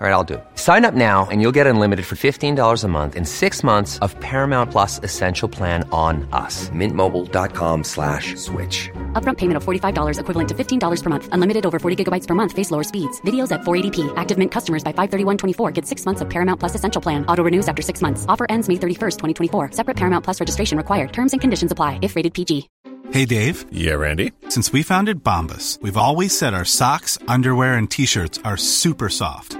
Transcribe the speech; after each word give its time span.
All 0.00 0.06
right, 0.06 0.14
I'll 0.14 0.24
do 0.24 0.34
it. 0.36 0.44
Sign 0.54 0.86
up 0.86 0.94
now 0.94 1.28
and 1.30 1.42
you'll 1.42 1.52
get 1.52 1.66
unlimited 1.66 2.06
for 2.06 2.14
$15 2.16 2.84
a 2.84 2.88
month 2.88 3.16
in 3.16 3.26
six 3.26 3.62
months 3.62 3.98
of 3.98 4.18
Paramount 4.20 4.70
Plus 4.70 4.98
Essential 5.02 5.46
Plan 5.46 5.86
on 5.92 6.26
us. 6.32 6.70
Mintmobile.com 6.70 7.84
slash 7.84 8.34
switch. 8.36 8.88
Upfront 9.12 9.36
payment 9.36 9.58
of 9.58 9.62
$45 9.62 10.18
equivalent 10.18 10.48
to 10.48 10.54
$15 10.54 11.02
per 11.02 11.10
month. 11.10 11.28
Unlimited 11.32 11.66
over 11.66 11.78
40 11.78 12.02
gigabytes 12.02 12.26
per 12.26 12.34
month. 12.34 12.52
Face 12.52 12.70
lower 12.70 12.82
speeds. 12.82 13.20
Videos 13.26 13.52
at 13.52 13.60
480p. 13.60 14.10
Active 14.16 14.38
Mint 14.38 14.50
customers 14.50 14.82
by 14.82 14.94
531.24 14.94 15.74
get 15.74 15.84
six 15.84 16.06
months 16.06 16.22
of 16.22 16.30
Paramount 16.30 16.58
Plus 16.58 16.74
Essential 16.74 17.02
Plan. 17.02 17.26
Auto 17.26 17.44
renews 17.44 17.68
after 17.68 17.82
six 17.82 18.00
months. 18.00 18.24
Offer 18.26 18.46
ends 18.48 18.70
May 18.70 18.76
31st, 18.76 19.18
2024. 19.18 19.72
Separate 19.72 19.98
Paramount 19.98 20.24
Plus 20.24 20.40
registration 20.40 20.78
required. 20.78 21.12
Terms 21.12 21.32
and 21.32 21.42
conditions 21.42 21.72
apply 21.72 21.98
if 22.00 22.16
rated 22.16 22.32
PG. 22.32 22.70
Hey, 23.10 23.26
Dave. 23.26 23.66
Yeah, 23.70 23.94
Randy. 23.94 24.32
Since 24.48 24.72
we 24.72 24.82
founded 24.82 25.22
Bombus, 25.22 25.78
we've 25.82 25.98
always 25.98 26.36
said 26.36 26.54
our 26.54 26.64
socks, 26.64 27.18
underwear, 27.28 27.74
and 27.74 27.90
T-shirts 27.90 28.38
are 28.44 28.56
super 28.56 29.10
soft. 29.10 29.59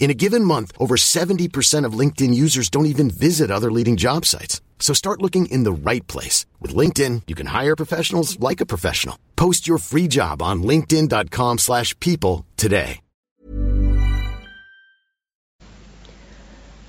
In 0.00 0.10
a 0.10 0.20
given 0.24 0.44
month, 0.44 0.70
over 0.78 0.94
70% 0.96 1.84
of 1.84 1.98
LinkedIn 2.00 2.32
users 2.32 2.70
don't 2.70 2.92
even 2.94 3.10
visit 3.10 3.50
other 3.50 3.72
leading 3.72 3.96
job 3.96 4.24
sites. 4.24 4.60
So 4.78 4.94
start 4.94 5.20
looking 5.20 5.46
in 5.46 5.64
the 5.64 5.90
right 5.90 6.06
place. 6.06 6.46
With 6.60 6.76
LinkedIn, 6.76 7.22
you 7.26 7.34
can 7.34 7.46
hire 7.46 7.74
professionals 7.74 8.38
like 8.38 8.60
a 8.60 8.70
professional. 8.74 9.18
Post 9.34 9.66
your 9.66 9.78
free 9.78 10.06
job 10.06 10.40
on 10.42 10.62
linkedin.com 10.62 11.58
slash 11.58 11.98
people 11.98 12.44
today. 12.56 13.00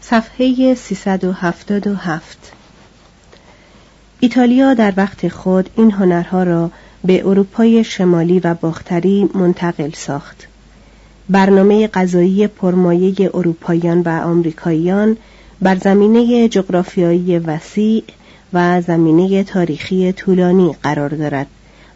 صفحه 0.02 0.76
377 0.76 2.38
ایتالیا 4.20 4.74
در 4.74 4.94
وقت 4.98 5.28
خود 5.28 5.70
این 5.76 5.92
هنرها 5.92 6.44
را 6.44 6.72
به 7.04 7.28
اروپای 7.28 7.84
شمالی 7.84 8.40
و 8.40 8.54
باختری 8.54 9.30
منتقل 9.34 9.92
ساخت. 9.92 10.48
برنامه 11.33 11.87
غذایی 11.89 12.47
پرمایه 12.47 13.31
اروپاییان 13.35 14.01
و 14.01 14.09
آمریکاییان 14.09 15.17
بر 15.63 15.77
زمینه 15.77 16.49
جغرافیایی 16.49 17.39
وسیع 17.39 18.05
و 18.53 18.81
زمینه 18.81 19.45
تاریخی 19.45 20.13
طولانی 20.13 20.77
قرار 20.83 21.09
دارد 21.09 21.47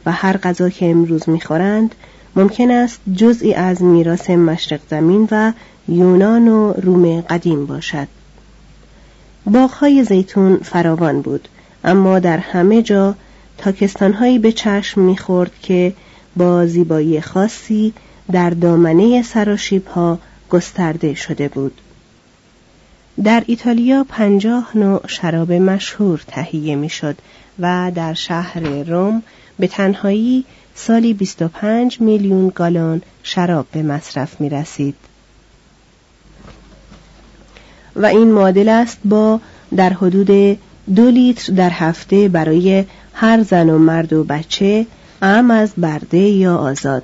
و 0.07 0.13
هر 0.13 0.37
غذا 0.37 0.69
که 0.69 0.91
امروز 0.91 1.29
می‌خورند 1.29 1.95
ممکن 2.37 2.71
است 2.71 3.01
جزئی 3.17 3.55
از 3.55 3.83
میراث 3.83 4.31
مشرق 4.31 4.81
زمین 4.91 5.29
و 5.31 5.53
یونان 5.89 6.49
و 6.49 6.73
روم 6.73 7.21
قدیم 7.21 7.67
باشد. 7.67 8.09
باغهای 9.47 10.05
زیتون 10.05 10.57
فراوان 10.57 11.21
بود 11.21 11.49
اما 11.85 12.19
در 12.19 12.39
همه 12.39 12.83
جا 12.83 13.15
تاکستانهایی 13.59 14.39
به 14.39 14.53
چشم 14.53 15.01
می‌خورد 15.01 15.53
که 15.63 15.93
با 16.37 16.67
زیبایی 16.67 17.21
خاصی 17.21 17.93
در 18.33 18.51
دامنه 18.51 19.23
سراشیب 19.23 19.87
ها 19.87 20.19
گسترده 20.51 21.15
شده 21.15 21.49
بود. 21.49 21.81
در 23.25 23.43
ایتالیا 23.47 24.07
پنجاه 24.09 24.71
نوع 24.75 25.07
شراب 25.07 25.53
مشهور 25.53 26.25
تهیه 26.27 26.77
می‌شد 26.77 27.17
و 27.59 27.93
در 27.95 28.15
شهر 28.15 28.61
روم 28.83 29.23
به 29.59 29.67
تنهایی 29.67 30.45
سالی 30.75 31.15
25 31.15 32.01
میلیون 32.01 32.53
گالن 32.55 33.03
شراب 33.23 33.67
به 33.73 33.83
مصرف 33.83 34.41
می 34.41 34.49
رسید. 34.49 34.95
و 37.97 38.07
این 38.07 38.33
معادل 38.33 38.69
است 38.69 38.99
با 39.05 39.41
در 39.77 39.93
حدود 39.93 40.59
دو 40.95 41.11
لیتر 41.11 41.53
در 41.53 41.71
هفته 41.71 42.29
برای 42.29 42.85
هر 43.15 43.43
زن 43.43 43.71
و 43.71 43.79
مرد 43.79 44.13
و 44.13 44.25
بچه 44.25 44.87
ام 45.23 45.51
از 45.51 45.73
برده 45.77 46.19
یا 46.19 46.57
آزاد 46.57 47.03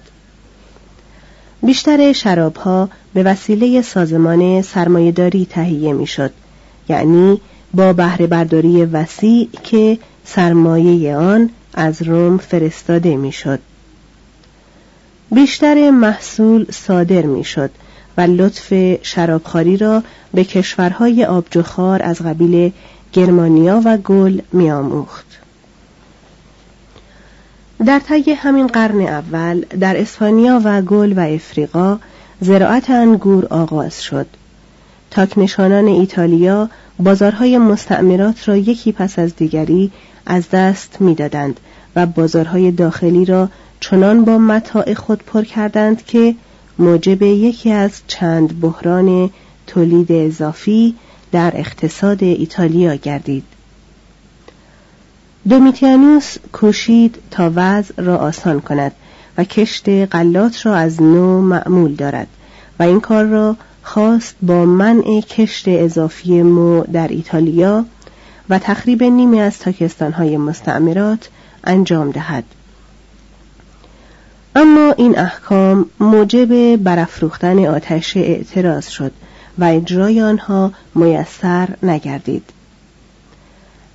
بیشتر 1.62 2.12
شرابها 2.12 2.88
به 3.14 3.22
وسیله 3.22 3.82
سازمان 3.82 4.62
سرمایهداری 4.62 5.46
تهیه 5.50 5.92
می‌شد. 5.92 6.30
یعنی 6.88 7.40
با 7.74 7.92
بهره 7.92 8.26
برداری 8.26 8.84
وسیع 8.84 9.48
که 9.62 9.98
سرمایه 10.24 11.16
آن 11.16 11.50
از 11.74 12.02
روم 12.02 12.38
فرستاده 12.38 13.16
می‌شد. 13.16 13.58
بیشتر 15.30 15.90
محصول 15.90 16.66
صادر 16.70 17.22
می‌شد 17.22 17.70
و 18.16 18.20
لطف 18.20 18.74
شرابخواری 19.02 19.76
را 19.76 20.02
به 20.34 20.44
کشورهای 20.44 21.24
آبجوخار 21.24 22.02
از 22.02 22.18
قبیل 22.22 22.72
گرمانیا 23.12 23.82
و 23.84 23.96
گل 23.96 24.40
میآموخت. 24.52 25.26
در 27.86 27.98
طی 27.98 28.32
همین 28.32 28.66
قرن 28.66 29.00
اول 29.00 29.60
در 29.80 30.00
اسپانیا 30.00 30.60
و 30.64 30.82
گل 30.82 31.12
و 31.16 31.20
افریقا 31.20 31.98
زراعت 32.40 32.90
انگور 32.90 33.46
آغاز 33.46 34.02
شد. 34.02 34.26
تاکنشانان 35.10 35.86
ایتالیا 35.86 36.70
بازارهای 36.98 37.58
مستعمرات 37.58 38.48
را 38.48 38.56
یکی 38.56 38.92
پس 38.92 39.18
از 39.18 39.36
دیگری 39.36 39.90
از 40.26 40.50
دست 40.50 40.96
می‌دادند 41.00 41.60
و 41.96 42.06
بازارهای 42.06 42.70
داخلی 42.70 43.24
را 43.24 43.48
چنان 43.80 44.24
با 44.24 44.38
متاع 44.38 44.94
خود 44.94 45.22
پر 45.26 45.42
کردند 45.42 46.04
که 46.04 46.34
موجب 46.78 47.22
یکی 47.22 47.70
از 47.70 48.02
چند 48.06 48.60
بحران 48.60 49.30
تولید 49.66 50.12
اضافی 50.12 50.94
در 51.32 51.52
اقتصاد 51.54 52.22
ایتالیا 52.22 52.94
گردید. 52.94 53.44
دومیتیانوس 55.48 56.36
کوشید 56.52 57.18
تا 57.30 57.52
وضع 57.54 57.94
را 57.96 58.16
آسان 58.16 58.60
کند 58.60 58.92
و 59.38 59.44
کشت 59.44 59.88
غلات 59.88 60.66
را 60.66 60.76
از 60.76 61.02
نو 61.02 61.40
معمول 61.40 61.94
دارد 61.94 62.26
و 62.78 62.82
این 62.82 63.00
کار 63.00 63.24
را 63.24 63.56
خواست 63.82 64.34
با 64.42 64.64
منع 64.64 65.20
کشت 65.20 65.68
اضافی 65.68 66.42
مو 66.42 66.84
در 66.92 67.08
ایتالیا 67.08 67.84
و 68.48 68.58
تخریب 68.58 69.04
نیمی 69.04 69.40
از 69.40 69.58
تاکستانهای 69.58 70.36
مستعمرات 70.36 71.28
انجام 71.64 72.10
دهد. 72.10 72.44
اما 74.56 74.92
این 74.92 75.18
احکام 75.18 75.86
موجب 76.00 76.76
برافروختن 76.76 77.66
آتش 77.66 78.16
اعتراض 78.16 78.88
شد 78.88 79.12
و 79.58 79.64
اجرای 79.64 80.20
آنها 80.20 80.72
میسر 80.94 81.68
نگردید. 81.82 82.44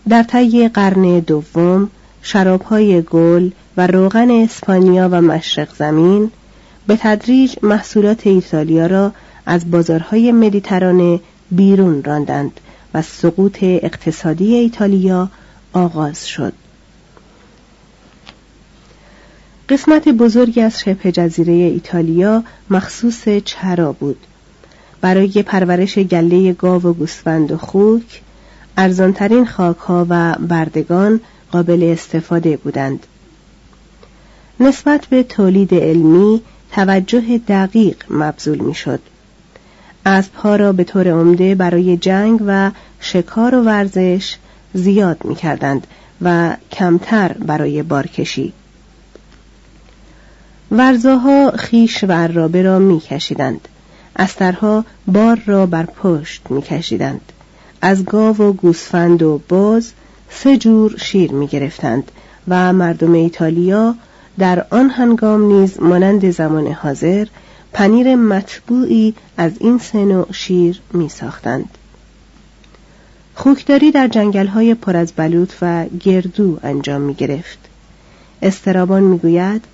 در 0.09 0.23
طی 0.23 0.67
قرن 0.67 1.19
دوم 1.19 1.89
شرابهای 2.21 3.01
گل 3.01 3.49
و 3.77 3.87
روغن 3.87 4.31
اسپانیا 4.31 5.09
و 5.11 5.21
مشرق 5.21 5.75
زمین 5.75 6.31
به 6.87 6.97
تدریج 7.01 7.55
محصولات 7.63 8.27
ایتالیا 8.27 8.87
را 8.87 9.11
از 9.45 9.71
بازارهای 9.71 10.31
مدیترانه 10.31 11.19
بیرون 11.51 12.03
راندند 12.03 12.59
و 12.93 13.01
سقوط 13.01 13.57
اقتصادی 13.61 14.55
ایتالیا 14.55 15.29
آغاز 15.73 16.27
شد. 16.27 16.53
قسمت 19.69 20.09
بزرگی 20.09 20.61
از 20.61 20.79
شبه 20.79 21.11
جزیره 21.11 21.53
ایتالیا 21.53 22.43
مخصوص 22.69 23.27
چرا 23.45 23.91
بود؟ 23.91 24.17
برای 25.01 25.43
پرورش 25.43 25.97
گله 25.97 26.53
گاو 26.53 26.81
و 26.83 26.93
گوسفند 26.93 27.51
و 27.51 27.57
خوک 27.57 28.21
ارزانترین 28.77 29.45
خاکها 29.45 30.05
و 30.09 30.35
بردگان 30.39 31.21
قابل 31.51 31.83
استفاده 31.83 32.57
بودند. 32.57 33.05
نسبت 34.59 35.05
به 35.05 35.23
تولید 35.23 35.73
علمی 35.73 36.41
توجه 36.71 37.37
دقیق 37.37 37.95
مبذول 38.09 38.57
می‌شد. 38.57 38.99
اسبها 40.05 40.55
را 40.55 40.71
به 40.71 40.83
طور 40.83 41.07
عمده 41.11 41.55
برای 41.55 41.97
جنگ 41.97 42.39
و 42.47 42.71
شکار 42.99 43.55
و 43.55 43.61
ورزش 43.61 44.35
زیاد 44.73 45.25
می 45.25 45.35
کردند 45.35 45.87
و 46.21 46.55
کمتر 46.71 47.33
برای 47.33 47.83
بارکشی. 47.83 48.53
ورزاها 50.71 51.51
خیش 51.51 52.03
و 52.03 52.11
عرابه 52.11 52.61
را 52.61 52.79
می 52.79 52.99
کشیدند 52.99 53.67
استرها 54.15 54.85
بار 55.07 55.41
را 55.45 55.65
بر 55.65 55.85
پشت 55.85 56.41
می 56.49 56.61
کشیدند 56.61 57.31
از 57.81 58.05
گاو 58.05 58.37
و 58.37 58.53
گوسفند 58.53 59.23
و 59.23 59.41
باز 59.49 59.91
سه 60.29 60.57
جور 60.57 60.97
شیر 60.97 61.31
می 61.31 61.47
گرفتند 61.47 62.11
و 62.47 62.73
مردم 62.73 63.13
ایتالیا 63.13 63.95
در 64.39 64.65
آن 64.69 64.89
هنگام 64.89 65.41
نیز 65.41 65.81
مانند 65.81 66.31
زمان 66.31 66.67
حاضر 66.67 67.27
پنیر 67.73 68.15
مطبوعی 68.15 69.13
از 69.37 69.51
این 69.59 69.77
سه 69.77 70.05
نوع 70.05 70.31
شیر 70.31 70.81
می 70.93 71.09
ساختند. 71.09 71.69
خوکداری 73.35 73.91
در 73.91 74.07
جنگل 74.07 74.47
های 74.47 74.73
پر 74.73 74.97
از 74.97 75.13
بلوط 75.15 75.53
و 75.61 75.85
گردو 75.85 76.59
انجام 76.63 77.01
می 77.01 77.13
گرفت. 77.13 77.59
استرابان 78.41 79.03
می 79.03 79.17
گوید 79.17 79.65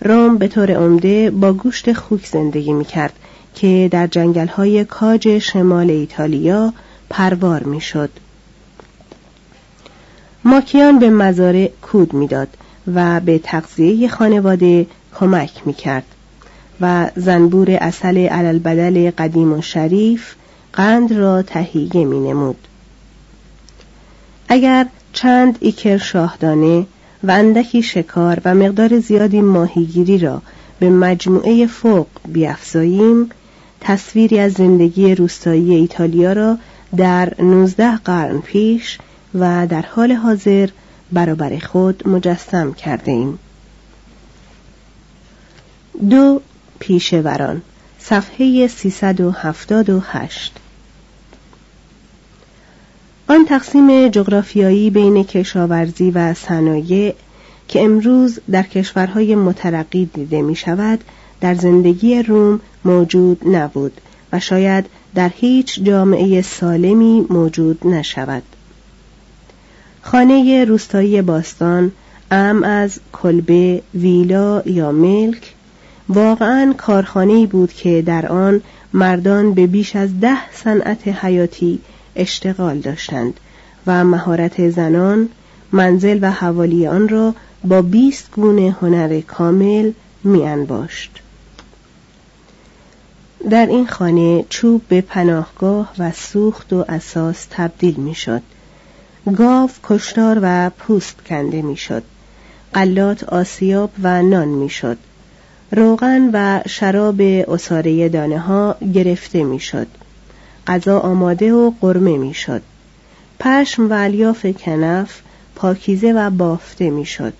روم 0.00 0.38
به 0.38 0.48
طور 0.48 0.70
عمده 0.70 1.30
با 1.30 1.52
گوشت 1.52 1.92
خوک 1.92 2.26
زندگی 2.26 2.72
می 2.72 2.84
کرد 2.84 3.12
که 3.54 3.88
در 3.92 4.06
جنگل 4.06 4.46
های 4.46 4.84
کاج 4.84 5.38
شمال 5.38 5.90
ایتالیا 5.90 6.72
پروار 7.10 7.62
می 7.62 7.80
شد. 7.80 8.10
ماکیان 10.44 10.98
به 10.98 11.10
مزارع 11.10 11.70
کود 11.82 12.14
می‌داد 12.14 12.48
و 12.94 13.20
به 13.20 13.38
تغذیه 13.38 14.08
خانواده 14.08 14.86
کمک 15.14 15.66
می 15.66 15.74
کرد 15.74 16.04
و 16.80 17.10
زنبور 17.16 17.70
اصل 17.70 18.18
علالبدل 18.18 19.10
قدیم 19.10 19.52
و 19.52 19.62
شریف 19.62 20.34
قند 20.72 21.12
را 21.12 21.42
تهیه 21.42 22.04
می 22.04 22.20
نمود. 22.20 22.68
اگر 24.48 24.86
چند 25.12 25.58
ایکر 25.60 25.98
شاهدانه 25.98 26.86
و 27.24 27.30
اندکی 27.30 27.82
شکار 27.82 28.40
و 28.44 28.54
مقدار 28.54 28.98
زیادی 28.98 29.40
ماهیگیری 29.40 30.18
را 30.18 30.42
به 30.78 30.90
مجموعه 30.90 31.66
فوق 31.66 32.06
بیافزاییم 32.28 33.30
تصویری 33.80 34.38
از 34.38 34.52
زندگی 34.52 35.14
روستایی 35.14 35.74
ایتالیا 35.74 36.32
را 36.32 36.58
در 36.96 37.32
19 37.38 37.96
قرن 37.96 38.40
پیش 38.40 38.98
و 39.34 39.66
در 39.66 39.82
حال 39.82 40.12
حاضر 40.12 40.68
برابر 41.12 41.58
خود 41.58 42.08
مجسم 42.08 42.72
کرده 42.72 43.12
ایم. 43.12 43.38
دو 46.10 46.40
پیشوران 46.78 47.62
صفحه 47.98 48.68
378 48.68 50.52
آن 53.28 53.44
تقسیم 53.44 54.08
جغرافیایی 54.08 54.90
بین 54.90 55.24
کشاورزی 55.24 56.10
و 56.10 56.34
صنایع 56.34 57.14
که 57.68 57.84
امروز 57.84 58.38
در 58.50 58.62
کشورهای 58.62 59.34
مترقی 59.34 60.04
دیده 60.14 60.42
می 60.42 60.56
شود 60.56 61.04
در 61.40 61.54
زندگی 61.54 62.22
روم 62.22 62.60
موجود 62.84 63.48
نبود 63.48 64.00
و 64.32 64.40
شاید 64.40 64.86
در 65.14 65.30
هیچ 65.34 65.82
جامعه 65.82 66.42
سالمی 66.42 67.26
موجود 67.30 67.86
نشود 67.86 68.42
خانه 70.02 70.64
روستایی 70.64 71.22
باستان 71.22 71.92
ام 72.30 72.64
از 72.64 72.98
کلبه 73.12 73.82
ویلا 73.94 74.62
یا 74.66 74.92
ملک 74.92 75.54
واقعا 76.08 76.74
کارخانه 76.78 77.46
بود 77.46 77.72
که 77.72 78.02
در 78.02 78.26
آن 78.26 78.60
مردان 78.92 79.54
به 79.54 79.66
بیش 79.66 79.96
از 79.96 80.20
ده 80.20 80.50
صنعت 80.52 81.08
حیاتی 81.08 81.78
اشتغال 82.16 82.78
داشتند 82.78 83.40
و 83.86 84.04
مهارت 84.04 84.70
زنان 84.70 85.28
منزل 85.72 86.18
و 86.22 86.30
حوالی 86.30 86.86
آن 86.86 87.08
را 87.08 87.34
با 87.64 87.82
بیست 87.82 88.28
گونه 88.32 88.76
هنر 88.80 89.20
کامل 89.20 89.92
می 90.24 90.42
انباشت. 90.42 91.23
در 93.50 93.66
این 93.66 93.86
خانه 93.86 94.44
چوب 94.48 94.82
به 94.88 95.00
پناهگاه 95.00 95.92
و 95.98 96.12
سوخت 96.12 96.72
و 96.72 96.84
اساس 96.88 97.46
تبدیل 97.50 97.94
می 97.94 98.14
شد. 98.14 98.42
گاو 99.36 99.70
کشتار 99.82 100.38
و 100.42 100.70
پوست 100.70 101.16
کنده 101.26 101.62
می 101.62 101.76
شد. 101.76 102.02
قلات 102.72 103.24
آسیاب 103.24 103.90
و 104.02 104.22
نان 104.22 104.48
می 104.48 104.68
شد. 104.68 104.98
روغن 105.70 106.30
و 106.32 106.60
شراب 106.68 107.20
اصاره 107.20 108.08
دانه 108.08 108.38
ها 108.38 108.76
گرفته 108.94 109.44
می 109.44 109.60
شد. 109.60 109.86
غذا 110.66 110.98
آماده 110.98 111.52
و 111.52 111.72
قرمه 111.80 112.16
می 112.18 112.34
شد. 112.34 112.62
پشم 113.40 113.90
و 113.90 113.92
الیاف 113.92 114.46
کنف 114.46 115.20
پاکیزه 115.54 116.12
و 116.12 116.30
بافته 116.30 116.90
می 116.90 117.04
شد. 117.04 117.34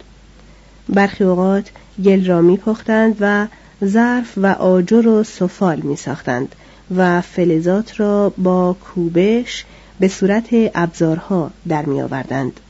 برخی 0.89 1.25
اوقات 1.25 1.71
گل 2.05 2.27
را 2.27 2.41
می 2.41 2.57
پختند 2.57 3.17
و 3.21 3.47
ظرف 3.85 4.33
و 4.37 4.47
آجر 4.47 5.09
و 5.09 5.23
سفال 5.23 5.81
می 5.81 5.97
ساختند 5.97 6.55
و 6.97 7.21
فلزات 7.21 8.01
را 8.01 8.33
با 8.39 8.73
کوبش 8.73 9.65
به 10.01 10.09
صورت 10.09 10.49
ابزارها 10.53 11.51
در 11.69 11.85
می 11.87 12.03
آوردند. 12.03 12.61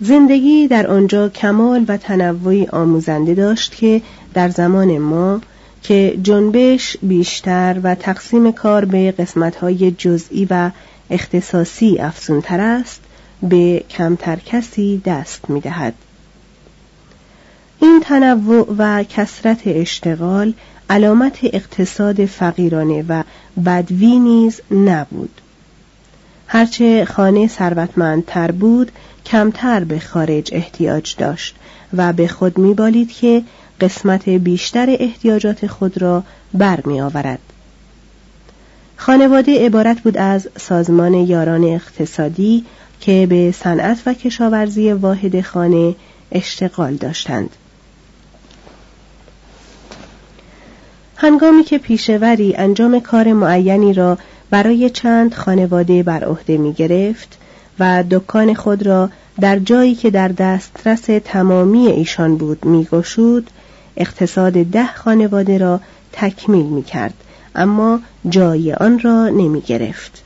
زندگی 0.00 0.68
در 0.68 0.86
آنجا 0.86 1.28
کمال 1.28 1.84
و 1.88 1.96
تنوعی 1.96 2.66
آموزنده 2.66 3.34
داشت 3.34 3.76
که 3.76 4.02
در 4.34 4.48
زمان 4.48 4.98
ما 4.98 5.40
که 5.82 6.18
جنبش 6.22 6.96
بیشتر 7.02 7.80
و 7.82 7.94
تقسیم 7.94 8.52
کار 8.52 8.84
به 8.84 9.12
قسمتهای 9.12 9.90
جزئی 9.90 10.46
و 10.50 10.70
اختصاصی 11.10 11.98
افزونتر 11.98 12.60
است 12.60 13.00
به 13.42 13.84
کمتر 13.90 14.36
کسی 14.36 15.02
دست 15.04 15.50
می 15.50 15.60
دهد. 15.60 15.94
این 17.80 18.00
تنوع 18.04 18.74
و 18.78 19.04
کسرت 19.04 19.60
اشتغال 19.64 20.52
علامت 20.90 21.38
اقتصاد 21.42 22.24
فقیرانه 22.24 23.04
و 23.08 23.22
بدوی 23.66 24.18
نیز 24.18 24.60
نبود 24.70 25.40
هرچه 26.46 27.04
خانه 27.04 27.48
ثروتمندتر 27.48 28.50
بود 28.50 28.92
کمتر 29.26 29.84
به 29.84 29.98
خارج 29.98 30.50
احتیاج 30.52 31.14
داشت 31.16 31.56
و 31.96 32.12
به 32.12 32.28
خود 32.28 32.58
میبالید 32.58 33.12
که 33.12 33.42
قسمت 33.80 34.28
بیشتر 34.28 34.96
احتیاجات 35.00 35.66
خود 35.66 36.02
را 36.02 36.22
بر 36.54 36.80
می 36.84 37.00
آورد. 37.00 37.38
خانواده 38.96 39.66
عبارت 39.66 40.00
بود 40.00 40.16
از 40.16 40.48
سازمان 40.56 41.14
یاران 41.14 41.64
اقتصادی 41.64 42.64
که 43.00 43.26
به 43.30 43.52
صنعت 43.52 44.02
و 44.06 44.14
کشاورزی 44.14 44.92
واحد 44.92 45.40
خانه 45.40 45.94
اشتغال 46.32 46.94
داشتند. 46.94 47.50
هنگامی 51.20 51.64
که 51.64 51.78
پیشوری 51.78 52.54
انجام 52.56 53.00
کار 53.00 53.32
معینی 53.32 53.94
را 53.94 54.18
برای 54.50 54.90
چند 54.90 55.34
خانواده 55.34 56.02
بر 56.02 56.24
عهده 56.24 56.58
می 56.58 56.72
گرفت 56.72 57.38
و 57.78 58.04
دکان 58.10 58.54
خود 58.54 58.86
را 58.86 59.10
در 59.40 59.58
جایی 59.58 59.94
که 59.94 60.10
در 60.10 60.28
دسترس 60.28 61.06
تمامی 61.24 61.86
ایشان 61.86 62.36
بود 62.36 62.64
می 62.64 62.84
گشود 62.84 63.50
اقتصاد 63.96 64.52
ده 64.52 64.86
خانواده 64.86 65.58
را 65.58 65.80
تکمیل 66.12 66.66
می 66.66 66.82
کرد 66.82 67.14
اما 67.54 68.00
جای 68.28 68.72
آن 68.72 68.98
را 68.98 69.28
نمی 69.28 69.60
گرفت 69.60 70.22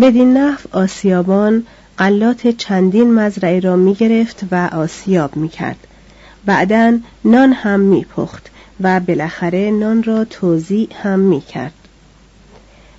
بدین 0.00 0.36
نحو 0.36 0.68
آسیابان 0.72 1.66
غلات 1.98 2.48
چندین 2.48 3.14
مزرعه 3.14 3.60
را 3.60 3.76
می 3.76 3.94
گرفت 3.94 4.44
و 4.50 4.70
آسیاب 4.72 5.36
می 5.36 5.48
کرد. 5.48 5.86
بعدا 6.44 6.98
نان 7.24 7.52
هم 7.52 7.80
می 7.80 8.04
پخت 8.04 8.51
و 8.80 9.00
بالاخره 9.00 9.70
نان 9.70 10.02
را 10.02 10.24
توضیع 10.24 10.88
هم 11.02 11.18
می 11.18 11.40
کرد. 11.40 11.72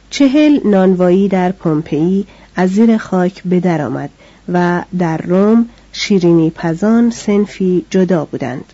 چهل 0.09 0.59
نانوایی 0.65 1.27
در 1.27 1.51
پومپئی 1.51 2.25
از 2.55 2.69
زیر 2.69 2.97
خاک 2.97 3.43
به 3.45 3.59
در 3.59 3.81
آمد 3.81 4.09
و 4.53 4.83
در 4.99 5.17
روم 5.17 5.69
شیرینی 5.91 6.49
پزان 6.49 7.09
سنفی 7.09 7.85
جدا 7.89 8.25
بودند. 8.25 8.65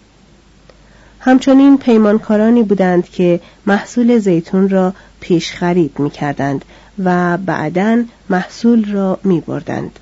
همچنین 1.19 1.77
پیمانکارانی 1.77 2.63
بودند 2.63 3.09
که 3.09 3.39
محصول 3.65 4.19
زیتون 4.19 4.69
را 4.69 4.93
پیش 5.19 5.53
خرید 5.53 5.99
می 5.99 6.09
کردند 6.09 6.65
و 7.03 7.37
بعدا 7.37 8.03
محصول 8.29 8.91
را 8.91 9.19
می 9.23 9.41
بردند. 9.41 9.99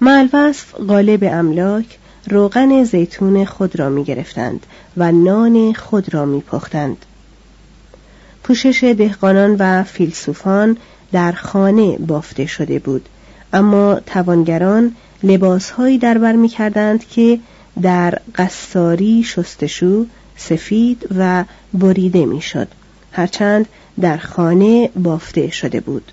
مالوصف 0.00 0.74
غالب 0.74 1.24
املاک 1.32 1.98
روغن 2.30 2.84
زیتون 2.84 3.44
خود 3.44 3.78
را 3.78 3.88
می 3.88 4.04
گرفتند 4.04 4.66
و 4.96 5.12
نان 5.12 5.72
خود 5.72 6.14
را 6.14 6.24
می 6.24 6.40
پختند. 6.40 6.96
پوشش 8.42 8.94
دهقانان 8.98 9.56
و 9.58 9.82
فیلسوفان 9.82 10.76
در 11.12 11.32
خانه 11.32 11.98
بافته 11.98 12.46
شده 12.46 12.78
بود 12.78 13.08
اما 13.52 14.00
توانگران 14.06 14.96
لباسهایی 15.22 15.98
در 15.98 16.18
بر 16.18 16.32
می 16.32 16.48
کردند 16.48 17.08
که 17.08 17.38
در 17.82 18.18
قصاری 18.34 19.22
شستشو 19.22 20.06
سفید 20.36 21.08
و 21.18 21.44
بریده 21.74 22.26
می‌شد 22.26 22.68
هرچند 23.12 23.68
در 24.00 24.16
خانه 24.16 24.90
بافته 24.96 25.50
شده 25.50 25.80
بود 25.80 26.12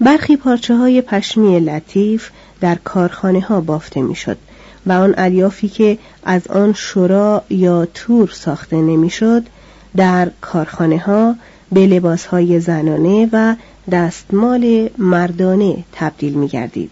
برخی 0.00 0.36
پارچه 0.36 0.74
های 0.76 1.02
پشمی 1.02 1.60
لطیف 1.60 2.30
در 2.60 2.74
کارخانه 2.74 3.40
ها 3.40 3.60
بافته 3.60 4.02
می‌شد 4.02 4.38
و 4.86 4.92
آن 4.92 5.14
الیافی 5.18 5.68
که 5.68 5.98
از 6.24 6.46
آن 6.46 6.72
شورا 6.72 7.42
یا 7.50 7.86
تور 7.94 8.28
ساخته 8.28 8.76
نمی‌شد 8.76 9.42
در 9.96 10.30
کارخانه 10.40 10.98
ها 10.98 11.34
به 11.72 11.86
لباس 11.86 12.26
های 12.26 12.60
زنانه 12.60 13.28
و 13.32 13.54
دستمال 13.90 14.90
مردانه 14.98 15.76
تبدیل 15.92 16.34
می 16.34 16.48
گردید. 16.48 16.90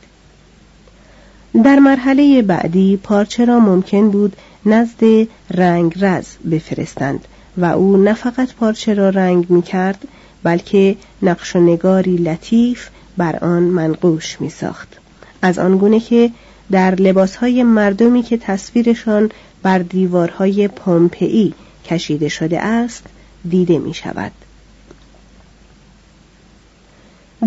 در 1.64 1.78
مرحله 1.78 2.42
بعدی 2.42 2.96
پارچه 2.96 3.44
را 3.44 3.60
ممکن 3.60 4.10
بود 4.10 4.36
نزد 4.66 5.28
رنگ 5.50 6.04
رز 6.04 6.26
بفرستند 6.50 7.24
و 7.56 7.64
او 7.64 7.96
نه 7.96 8.14
فقط 8.14 8.52
پارچه 8.54 8.94
را 8.94 9.08
رنگ 9.08 9.50
می 9.50 9.62
کرد 9.62 10.08
بلکه 10.42 10.96
نقش 11.22 11.56
و 11.56 11.60
نگاری 11.60 12.16
لطیف 12.16 12.88
بر 13.16 13.36
آن 13.36 13.62
منقوش 13.62 14.40
می 14.40 14.50
ساخت 14.50 15.01
از 15.42 15.58
آنگونه 15.58 16.00
که 16.00 16.30
در 16.70 16.94
لباسهای 16.94 17.62
مردمی 17.62 18.22
که 18.22 18.36
تصویرشان 18.36 19.30
بر 19.62 19.78
دیوارهای 19.78 20.68
پومپئی 20.68 21.54
کشیده 21.84 22.28
شده 22.28 22.60
است 22.60 23.04
دیده 23.48 23.78
می 23.78 23.94
شود 23.94 24.32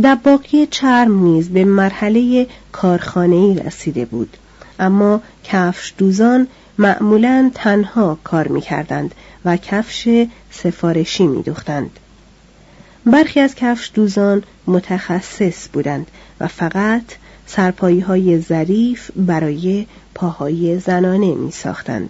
دباقی 0.03 0.65
چرم 0.65 1.23
نیز 1.23 1.49
به 1.49 1.65
مرحله 1.65 2.47
کارخانه‌ای 2.71 3.53
رسیده 3.53 4.05
بود 4.05 4.37
اما 4.79 5.21
کفش 5.43 5.93
دوزان 5.97 6.47
معمولا 6.77 7.51
تنها 7.53 8.17
کار 8.23 8.47
می 8.47 8.61
کردند 8.61 9.15
و 9.45 9.57
کفش 9.57 10.09
سفارشی 10.51 11.27
می 11.27 11.43
دوختند. 11.43 11.99
برخی 13.05 13.39
از 13.39 13.55
کفش 13.55 13.91
دوزان 13.93 14.43
متخصص 14.67 15.67
بودند 15.73 16.07
و 16.39 16.47
فقط 16.47 17.03
سرپایی 17.47 17.99
های 17.99 18.39
ظریف 18.41 19.11
برای 19.15 19.85
پاهای 20.15 20.79
زنانه 20.79 21.35
می 21.35 21.51
ساختند. 21.51 22.09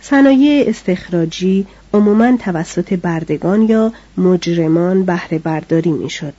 صنایع 0.00 0.64
استخراجی 0.68 1.66
عموما 1.94 2.36
توسط 2.36 2.92
بردگان 2.92 3.62
یا 3.62 3.92
مجرمان 4.18 5.02
بهره 5.04 5.38
برداری 5.38 5.90
می‌شد. 5.90 6.34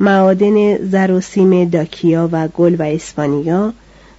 معادن 0.00 0.76
زر 0.76 1.10
و 1.10 1.20
سیم 1.20 1.64
داکیا 1.64 2.28
و 2.32 2.48
گل 2.48 2.76
و 2.78 2.82
اسپانیا، 2.82 3.72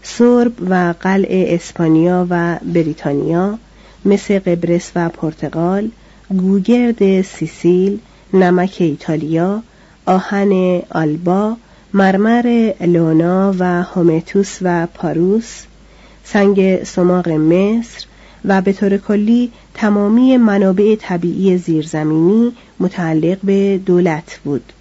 سرب 0.04 0.54
و 0.70 0.94
قلع 1.02 1.28
اسپانیا 1.30 2.28
و 2.30 2.60
بریتانیا، 2.74 3.58
مثل 4.06 4.40
قبرس 4.40 4.92
و 4.96 5.10
پرتغال، 5.10 5.92
گوگرد 6.30 7.22
سیسیل، 7.22 8.00
نمک 8.34 8.76
ایتالیا، 8.80 9.64
آهن 10.06 10.82
آلبا، 10.90 11.58
مرمر 11.94 12.74
لونا 12.82 13.54
و 13.60 13.84
هومتوس 13.84 14.58
و 14.62 14.88
پاروس، 14.94 15.64
سنگ 16.24 16.84
سماق 16.84 17.30
مصر 17.30 18.06
و 18.46 18.62
به 18.62 18.74
طور 18.74 18.98
کلی 18.98 19.52
تمامی 19.74 20.38
منابع 20.38 20.96
طبیعی 20.96 21.58
زیرزمینی 21.58 22.52
متعلق 22.80 23.38
به 23.44 23.78
دولت 23.78 24.40
بود. 24.44 24.74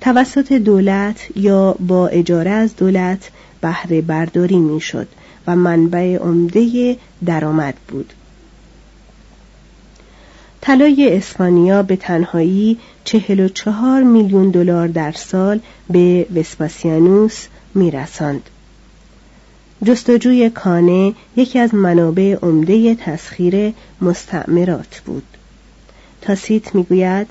توسط 0.00 0.52
دولت 0.52 1.36
یا 1.36 1.76
با 1.80 2.08
اجاره 2.08 2.50
از 2.50 2.76
دولت 2.76 3.30
بهره 3.60 4.00
برداری 4.00 4.56
می‌شد 4.56 5.08
و 5.46 5.56
منبع 5.56 6.16
عمده 6.16 6.96
درآمد 7.26 7.74
بود. 7.88 8.12
طلای 10.66 11.16
اسپانیا 11.16 11.82
به 11.82 11.96
تنهایی 11.96 12.78
چهل 13.04 13.40
و 13.40 13.48
چهار 13.48 14.02
میلیون 14.02 14.50
دلار 14.50 14.88
در 14.88 15.12
سال 15.12 15.60
به 15.90 16.26
وسپاسیانوس 16.34 17.46
میرساند. 17.74 18.42
جستجوی 19.84 20.50
کانه 20.50 21.14
یکی 21.36 21.58
از 21.58 21.74
منابع 21.74 22.36
عمده 22.42 22.94
تسخیر 22.94 23.72
مستعمرات 24.00 25.02
بود. 25.04 25.22
تاسیت 26.20 26.74
می‌گوید 26.74 27.30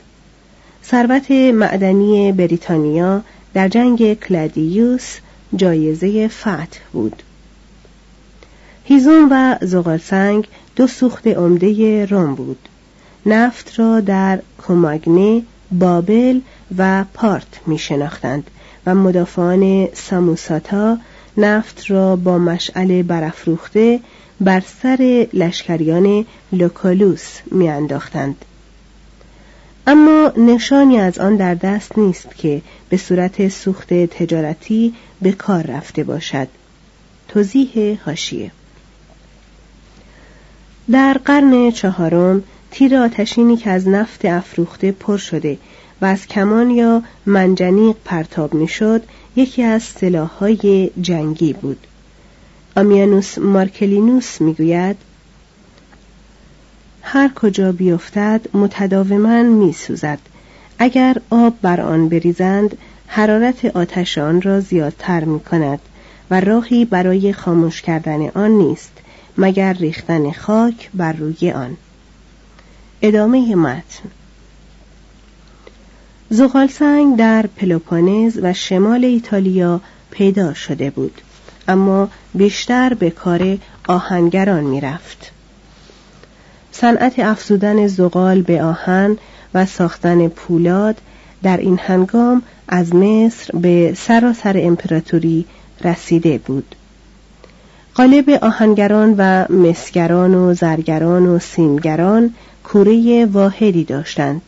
ثروت 0.84 1.32
معدنی 1.32 2.32
بریتانیا 2.32 3.22
در 3.54 3.68
جنگ 3.68 4.14
کلادیوس 4.14 5.18
جایزه 5.56 6.28
فتح 6.28 6.80
بود. 6.94 7.24
هیزون 8.84 9.28
و 9.32 9.56
زغالسنگ 9.62 10.48
دو 10.76 10.88
سوخت 10.88 11.28
عمده 11.28 12.06
روم 12.06 12.36
بود. 12.36 12.70
نفت 13.26 13.80
را 13.80 14.00
در 14.00 14.40
کوماگنه 14.58 15.42
بابل 15.72 16.40
و 16.78 17.06
پارت 17.14 17.60
می 17.68 17.78
شناختند 17.78 18.50
و 18.86 18.96
مدافعان 18.96 19.88
ساموساتا 19.94 20.98
نفت 21.38 21.92
را 21.92 22.16
با 22.16 22.38
مشعل 22.38 23.02
برافروخته 23.02 24.00
بر 24.42 24.64
سر 24.82 25.28
لشکریان 25.34 26.26
لوکالوس 26.52 27.40
میانداختند. 27.52 28.46
اما 29.88 30.34
نشانی 30.38 30.98
از 30.98 31.20
آن 31.20 31.36
در 31.36 31.56
دست 31.56 31.98
نیست 31.98 32.36
که 32.36 32.62
به 32.90 32.98
صورت 32.98 33.48
سوخت 33.48 33.94
تجارتی 33.94 34.94
به 35.22 35.32
کار 35.32 35.64
رفته 35.64 36.04
باشد. 36.04 36.48
توضیح 37.28 38.00
هاشیه 38.06 38.52
در 40.92 41.20
قرن 41.26 41.72
چهارم 41.72 42.44
تیر 42.78 42.96
آتشینی 42.96 43.58
که 43.58 43.70
از 43.70 43.88
نفت 43.88 44.26
افروخته 44.26 44.92
پر 44.92 45.18
شده 45.18 45.58
و 46.02 46.06
از 46.06 46.28
کمان 46.28 46.70
یا 46.70 47.04
منجنیق 47.26 47.96
پرتاب 48.06 48.54
می‌شد 48.54 49.04
یکی 49.36 49.64
از 49.64 49.84
سلاحهای 49.84 50.92
جنگی 51.02 51.54
بود. 51.54 51.78
آمیانوس 52.76 53.38
مارکلینوس 53.38 54.42
می‌گوید 54.42 54.96
هر 57.02 57.32
کجا 57.36 57.72
بیفتد 57.72 58.42
متداوما 58.54 59.44
میسوزد. 59.44 60.20
اگر 60.80 61.18
آب 61.30 61.54
بر 61.62 61.82
آن 61.82 62.10
بریزند 62.10 62.78
حرارت 63.08 63.66
آتش 63.66 64.18
آن 64.18 64.42
را 64.42 64.60
زیادتر 64.60 65.24
می 65.24 65.40
کند 65.40 65.80
و 66.32 66.40
راهی 66.40 66.86
برای 66.86 67.34
خاموش 67.34 67.82
کردن 67.82 68.30
آن 68.30 68.52
نیست 68.52 68.92
مگر 69.38 69.74
ریختن 69.74 70.32
خاک 70.32 70.90
بر 70.94 71.14
روی 71.14 71.52
آن. 71.52 71.78
ادامه 73.08 73.56
متن. 73.56 74.10
زغالسنگ 76.30 77.18
در 77.18 77.48
پلوپونز 77.48 78.40
و 78.42 78.54
شمال 78.54 79.06
ایتالیا 79.06 79.82
پیدا 80.12 80.54
شده 80.54 80.90
بود 80.90 81.22
اما 81.68 82.10
بیشتر 82.34 82.94
به 82.94 83.10
کار 83.10 83.58
آهنگران 83.88 84.64
می‌رفت. 84.64 85.32
صنعت 86.72 87.20
افزودن 87.20 87.88
زغال 87.88 88.42
به 88.42 88.64
آهن 88.64 89.18
و 89.54 89.66
ساختن 89.66 90.28
پولاد 90.28 90.98
در 91.44 91.58
این 91.58 91.80
هنگام 91.84 92.42
از 92.68 92.96
مصر 92.96 93.58
به 93.58 93.94
سراسر 93.98 94.56
امپراتوری 94.58 95.46
رسیده 95.84 96.38
بود. 96.38 96.76
قالب 97.96 98.30
آهنگران 98.30 99.16
و 99.18 99.46
مسگران 99.54 100.36
و 100.36 100.54
زرگران 100.54 101.26
و 101.26 101.40
سیمگران 101.40 102.34
کوره 102.76 103.26
واحدی 103.26 103.84
داشتند 103.84 104.42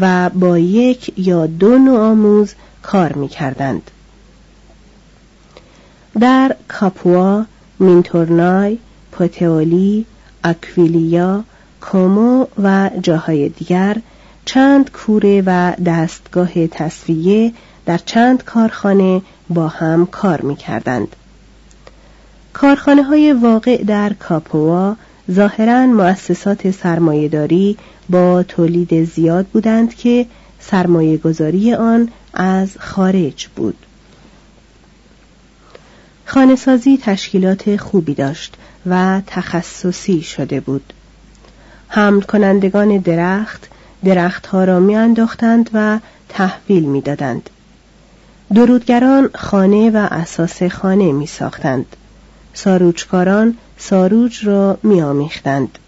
و 0.00 0.30
با 0.30 0.58
یک 0.58 1.12
یا 1.18 1.46
دو 1.46 1.96
آموز 1.96 2.54
کار 2.82 3.12
می 3.12 3.28
کردند. 3.28 3.90
در 6.20 6.56
کاپوا، 6.68 7.44
مینتورنای، 7.78 8.78
پوتئولی، 9.12 10.06
اکویلیا، 10.44 11.44
کومو 11.80 12.46
و 12.62 12.90
جاهای 13.02 13.48
دیگر 13.48 13.96
چند 14.44 14.90
کوره 14.92 15.42
و 15.46 15.72
دستگاه 15.86 16.66
تصفیه 16.66 17.52
در 17.86 17.98
چند 17.98 18.44
کارخانه 18.44 19.22
با 19.50 19.68
هم 19.68 20.06
کار 20.06 20.40
می 20.40 20.56
کردند. 20.56 21.16
کارخانه 22.52 23.02
های 23.02 23.32
واقع 23.32 23.82
در 23.84 24.12
کاپوا 24.12 24.96
ظاهرا 25.30 25.86
مؤسسات 25.86 26.70
سرمایهداری 26.70 27.76
با 28.10 28.42
تولید 28.42 29.04
زیاد 29.04 29.46
بودند 29.46 29.94
که 29.94 30.26
سرمایه 30.60 31.16
گذاری 31.16 31.74
آن 31.74 32.08
از 32.34 32.68
خارج 32.78 33.48
بود. 33.56 33.76
خانهسازی 36.26 36.98
تشکیلات 37.02 37.76
خوبی 37.76 38.14
داشت 38.14 38.54
و 38.86 39.20
تخصصی 39.26 40.22
شده 40.22 40.60
بود. 40.60 40.92
حمل 41.88 42.20
کنندگان 42.20 42.98
درخت 42.98 43.68
درختها 44.04 44.64
را 44.64 44.80
میانداختند 44.80 45.70
و 45.74 45.98
تحویل 46.28 46.84
می‌دادند. 46.84 47.50
درودگران 48.54 49.30
خانه 49.34 49.90
و 49.90 50.08
اساس 50.10 50.62
خانه 50.62 51.12
می 51.12 51.26
ساختند. 51.26 51.96
ساروجکاران 52.54 53.56
ساروج 53.80 54.46
را 54.46 54.78
میآمیختند. 54.82 55.78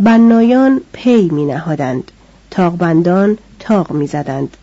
بنایان 0.00 0.80
پی 0.92 1.28
می 1.28 1.44
نهادند. 1.44 2.10
تاغبندان 2.50 3.38
تاغ 3.58 3.92
می 3.92 4.06
زدند. 4.06 4.56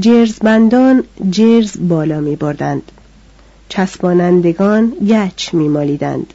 جرزبندان 0.00 1.04
جرز 1.30 1.76
بالا 1.88 2.20
می 2.20 2.36
بردند. 2.36 2.92
چسبانندگان 3.68 4.92
گچ 5.08 5.54
می 5.54 5.68
مالیدند. 5.68 6.32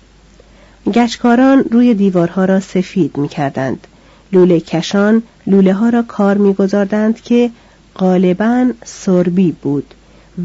گچکاران 0.94 1.64
روی 1.72 1.94
دیوارها 1.94 2.46
را 2.46 2.60
سفید 2.60 3.18
می 3.18 3.28
کردند. 3.28 3.88
لوله 4.34 4.60
کشان 4.60 5.24
لوله 5.48 5.74
ها 5.74 5.90
را 5.90 6.02
کار 6.02 6.38
می 6.38 6.54
گذاردند 6.54 7.22
که 7.22 7.52
غالبا 7.96 8.72
سربی 8.86 9.52
بود 9.52 9.94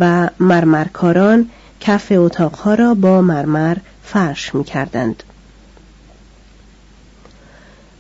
و 0.00 0.30
مرمرکاران 0.40 1.48
کف 1.80 2.12
اتاقها 2.16 2.74
را 2.74 2.94
با 2.94 3.20
مرمر 3.22 3.76
فرش 4.12 4.54
می 4.54 4.64
کردند. 4.64 5.22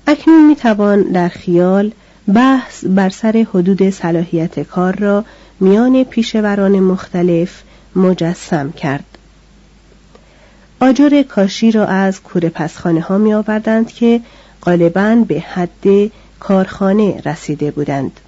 اکنون 0.06 0.46
می 0.46 0.56
توان 0.56 1.02
در 1.02 1.28
خیال 1.28 1.92
بحث 2.34 2.84
بر 2.84 3.08
سر 3.08 3.46
حدود 3.54 3.90
صلاحیت 3.90 4.60
کار 4.60 4.96
را 4.96 5.24
میان 5.60 6.04
پیشوران 6.04 6.80
مختلف 6.80 7.62
مجسم 7.96 8.72
کرد. 8.72 9.04
آجر 10.80 11.22
کاشی 11.22 11.70
را 11.70 11.86
از 11.86 12.22
کوره 12.22 12.48
پسخانه 12.48 13.00
ها 13.00 13.18
می 13.18 13.34
آوردند 13.34 13.92
که 13.92 14.20
غالبا 14.62 15.24
به 15.28 15.40
حد 15.40 16.10
کارخانه 16.40 17.22
رسیده 17.24 17.70
بودند. 17.70 18.20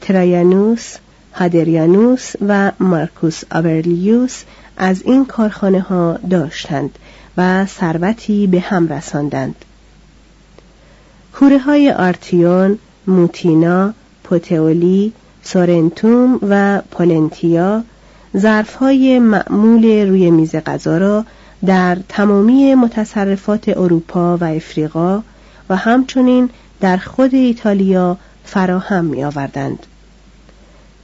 ترایانوس، 0.00 0.96
هادریانوس 1.34 2.32
و 2.48 2.72
مارکوس 2.80 3.42
آبرلیوس 3.50 4.42
از 4.76 5.02
این 5.02 5.24
کارخانه 5.26 5.80
ها 5.80 6.18
داشتند 6.30 6.98
و 7.36 7.66
ثروتی 7.66 8.46
به 8.46 8.60
هم 8.60 8.88
رساندند. 8.88 9.54
کوره 11.34 11.58
های 11.58 11.92
آرتیون، 11.92 12.78
موتینا، 13.06 13.94
پوتئولی، 14.24 15.12
سورنتوم 15.42 16.38
و 16.48 16.80
پولنتیا 16.90 17.84
ظرف 18.36 18.74
های 18.74 19.18
معمول 19.18 20.08
روی 20.08 20.30
میز 20.30 20.56
غذا 20.56 20.98
را 20.98 21.24
در 21.66 21.98
تمامی 22.08 22.74
متصرفات 22.74 23.68
اروپا 23.68 24.36
و 24.36 24.44
افریقا 24.44 25.22
و 25.68 25.76
همچنین 25.76 26.50
در 26.80 26.96
خود 26.96 27.34
ایتالیا 27.34 28.16
فراهم 28.44 29.04
می 29.04 29.24
آوردند. 29.24 29.86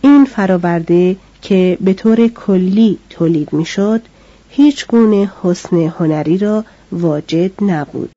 این 0.01 0.25
فراورده 0.25 1.17
که 1.42 1.78
به 1.82 1.94
طور 1.94 2.28
کلی 2.28 3.00
تولید 3.10 3.54
می 3.54 3.66
شد 3.66 4.02
هیچ 4.50 4.88
گونه 4.88 5.32
حسن 5.42 5.78
هنری 5.78 6.38
را 6.38 6.66
واجد 6.92 7.64
نبود. 7.64 8.10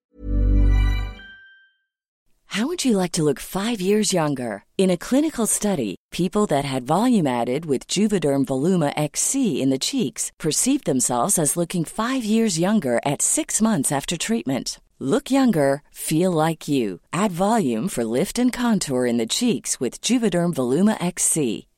How 2.57 2.67
would 2.67 2.87
you 2.87 2.97
like 2.97 3.13
to 3.13 3.23
look 3.23 3.39
five 3.39 3.83
years 3.83 4.15
younger? 4.15 4.65
In 4.79 4.89
a 4.89 4.97
clinical 4.97 5.47
study, 5.47 5.97
people 6.11 6.47
that 6.47 6.65
had 6.65 6.87
volume 6.87 7.27
added 7.27 7.67
with 7.67 7.87
Juvederm 7.87 8.47
Voluma 8.47 8.95
XC 8.97 9.61
in 9.61 9.69
the 9.69 9.85
cheeks 9.91 10.33
perceived 10.39 10.87
themselves 10.87 11.39
as 11.39 11.59
looking 11.59 11.85
five 11.85 12.25
years 12.25 12.59
younger 12.59 12.99
at 13.05 13.21
six 13.21 13.61
months 13.61 13.93
after 13.93 14.17
treatment. 14.17 14.81
Look 14.99 15.31
younger, 15.31 15.83
feel 15.91 16.33
like 16.33 16.67
you. 16.67 17.01
Add 17.13 17.31
volume 17.31 17.89
for 17.89 18.05
lift 18.05 18.39
and 18.39 18.51
contour 18.51 19.05
in 19.05 19.19
the 19.19 19.27
cheeks 19.27 19.79
with 19.79 20.01
Juvederm 20.01 20.55
Voluma 20.55 20.97
XC. 20.99 21.67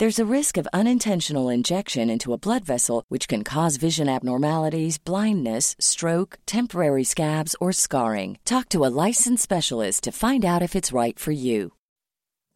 There's 0.00 0.18
a 0.18 0.34
risk 0.36 0.56
of 0.56 0.66
unintentional 0.72 1.50
injection 1.50 2.08
into 2.08 2.32
a 2.32 2.38
blood 2.38 2.64
vessel, 2.64 3.04
which 3.08 3.28
can 3.28 3.44
cause 3.44 3.76
vision 3.76 4.08
abnormalities, 4.08 4.96
blindness, 4.96 5.76
stroke, 5.78 6.38
temporary 6.46 7.04
scabs, 7.04 7.54
or 7.60 7.70
scarring. 7.70 8.38
Talk 8.46 8.70
to 8.70 8.86
a 8.86 8.94
licensed 9.06 9.42
specialist 9.42 10.04
to 10.04 10.10
find 10.12 10.42
out 10.42 10.62
if 10.62 10.74
it's 10.74 10.90
right 10.90 11.18
for 11.18 11.32
you. 11.32 11.72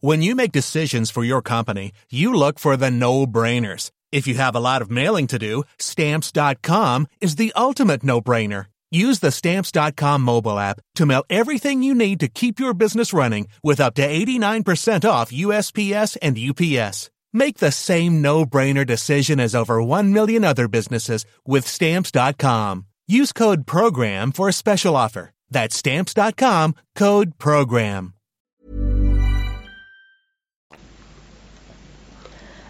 When 0.01 0.23
you 0.23 0.35
make 0.35 0.53
decisions 0.53 1.11
for 1.11 1.23
your 1.23 1.43
company, 1.43 1.93
you 2.11 2.33
look 2.33 2.59
for 2.59 2.79
the 2.79 2.91
no 2.91 3.27
brainers. 3.27 3.91
If 4.11 4.27
you 4.27 4.37
have 4.37 4.57
a 4.57 4.67
lot 4.71 4.81
of 4.81 4.91
mailing 4.91 5.27
to 5.27 5.39
do, 5.39 5.65
stamps.com 5.79 7.09
is 7.21 7.37
the 7.37 7.53
ultimate 7.55 8.03
no 8.03 8.23
brainer. 8.23 8.73
Use 8.91 9.19
the 9.19 9.31
stamps.com 9.31 10.23
mobile 10.23 10.59
app 10.59 10.81
to 10.95 11.05
mail 11.05 11.25
everything 11.29 11.83
you 11.83 11.95
need 11.95 12.21
to 12.21 12.29
keep 12.29 12.59
your 12.59 12.73
business 12.73 13.13
running 13.13 13.49
with 13.63 13.81
up 13.83 13.93
to 13.97 14.09
89% 14.09 15.07
off 15.07 15.31
USPS 15.31 16.17
and 16.23 16.39
UPS. 16.39 17.11
Make 17.37 17.59
the 17.59 17.73
same 17.73 18.23
no-brainer 18.23 18.87
decision 18.87 19.41
as 19.41 19.57
over 19.57 19.83
1 19.83 20.13
million 20.13 20.45
other 20.45 20.69
businesses 20.69 21.27
with 21.45 21.67
stamps.com. 21.67 22.87
Use 23.09 23.33
code 23.33 23.67
program 23.67 24.31
for 24.31 24.49
a 24.49 24.53
special 24.53 24.95
offer. 24.95 25.33
That's 25.51 25.77
stamps.com, 25.77 26.75
code 26.95 27.31
program. 27.39 28.15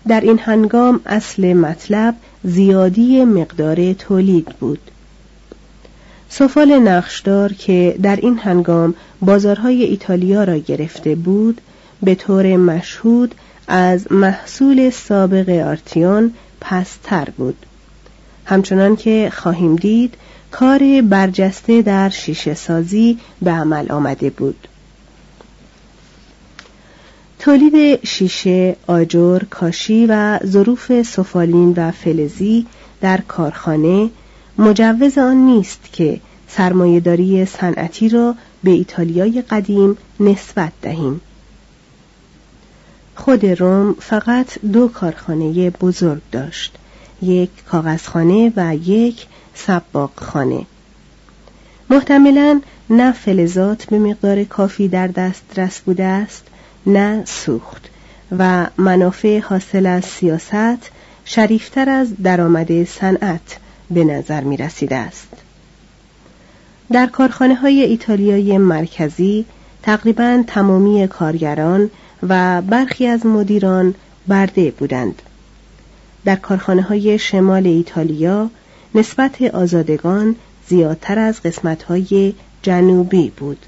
در 0.09 0.21
این 0.21 0.39
هنگام 0.39 1.01
اصل 1.07 1.53
مطلب 1.53 2.15
زیادی 2.45 3.25
مقدار 3.25 3.93
تولید 3.93 4.47
بود. 4.47 4.91
سفال 6.29 6.79
نقشدار 6.79 7.53
که 7.53 7.99
در 8.03 8.17
این 8.17 8.39
هنگام 8.39 8.95
بازارهای 9.21 9.83
ایتالیا 9.83 10.45
را 10.45 10.57
گرفته 10.57 11.15
بود 11.15 11.61
به 12.03 12.15
طور 12.15 12.57
مشهود 12.57 13.35
از 13.69 14.13
محصول 14.13 14.91
سابق 14.91 15.49
آرتیون 15.49 16.35
پستر 16.61 17.29
بود 17.37 17.67
همچنان 18.45 18.97
که 18.97 19.33
خواهیم 19.35 19.77
دید 19.77 20.15
کار 20.51 21.03
برجسته 21.03 21.83
در 21.83 22.09
شیشه 22.09 22.55
سازی 22.55 23.19
به 23.43 23.51
عمل 23.51 23.93
آمده 23.93 24.31
بود 24.31 24.69
تولید 27.39 28.05
شیشه، 28.05 28.77
آجر، 28.87 29.39
کاشی 29.51 30.07
و 30.09 30.39
ظروف 30.47 31.03
سفالین 31.03 31.75
و 31.77 31.91
فلزی 31.91 32.67
در 33.01 33.21
کارخانه 33.21 34.11
مجوز 34.59 35.19
آن 35.19 35.37
نیست 35.37 35.81
که 35.93 36.21
سرمایهداری 36.49 37.45
صنعتی 37.45 38.09
را 38.09 38.35
به 38.65 38.71
ایتالیای 38.71 39.43
قدیم 39.43 39.97
نسبت 40.21 40.73
دهیم. 40.83 41.21
خود 43.17 43.47
روم 43.47 43.97
فقط 44.01 44.59
دو 44.73 44.89
کارخانه 44.89 45.71
بزرگ 45.71 46.23
داشت 46.33 46.75
یک 47.23 47.51
کاغذخانه 47.65 48.53
و 48.57 48.77
یک 48.77 49.27
سباقخانه 49.55 50.67
محتملا 51.91 52.61
نه 52.91 53.13
فلزات 53.13 53.85
به 53.85 53.99
مقدار 53.99 54.45
کافی 54.45 54.89
در 54.89 55.07
دسترس 55.07 55.81
بوده 55.81 56.05
است 56.05 56.43
نه 56.87 57.25
سوخت 57.25 57.91
و 58.39 58.67
منافع 58.77 59.39
حاصل 59.39 59.87
از 59.87 60.05
سیاست 60.05 60.91
شریفتر 61.25 61.89
از 61.89 62.15
درآمد 62.23 62.85
صنعت 62.85 63.59
به 63.91 64.05
نظر 64.05 64.41
می 64.41 64.57
رسیده 64.57 64.97
است. 64.97 65.29
در 66.93 67.07
کارخانه 67.07 67.55
های 67.55 67.83
ایتالیای 67.83 68.59
مرکزی 68.59 69.45
تقریبا 69.83 70.45
تمامی 70.47 71.09
کارگران 71.09 71.91
و 72.29 72.63
برخی 72.63 73.07
از 73.07 73.27
مدیران 73.27 73.95
برده 74.27 74.71
بودند. 74.71 75.23
در 76.25 76.37
کارخانه 76.37 76.83
های 76.83 77.19
شمال 77.19 77.67
ایتالیا 77.67 78.51
نسبت 78.95 79.43
آزادگان 79.43 80.37
زیادتر 80.69 81.19
از 81.19 81.43
قسمت 81.43 81.83
های 81.83 82.35
جنوبی 82.63 83.31
بود. 83.37 83.67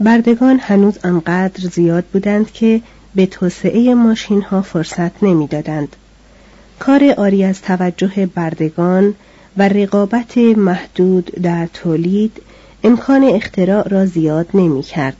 بردگان 0.00 0.58
هنوز 0.58 0.98
آنقدر 1.04 1.68
زیاد 1.68 2.04
بودند 2.04 2.52
که 2.52 2.80
به 3.14 3.26
توسعه 3.26 3.94
ماشین 3.94 4.42
ها 4.42 4.62
فرصت 4.62 5.22
نمی‌دادند. 5.22 5.96
کار 6.78 7.14
آری 7.16 7.44
از 7.44 7.62
توجه 7.62 8.26
بردگان 8.34 9.14
و 9.56 9.68
رقابت 9.68 10.38
محدود 10.38 11.24
در 11.24 11.66
تولید 11.66 12.42
امکان 12.84 13.24
اختراع 13.24 13.88
را 13.88 14.06
زیاد 14.06 14.48
نمی 14.54 14.82
کرد. 14.82 15.16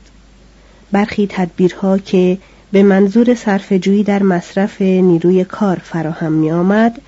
برخی 0.91 1.27
تدبیرها 1.27 1.97
که 1.97 2.37
به 2.71 2.83
منظور 2.83 3.35
صرفه‌جویی 3.35 4.03
در 4.03 4.23
مصرف 4.23 4.81
نیروی 4.81 5.45
کار 5.45 5.75
فراهم 5.83 6.31
می 6.31 6.51
آمد 6.51 7.01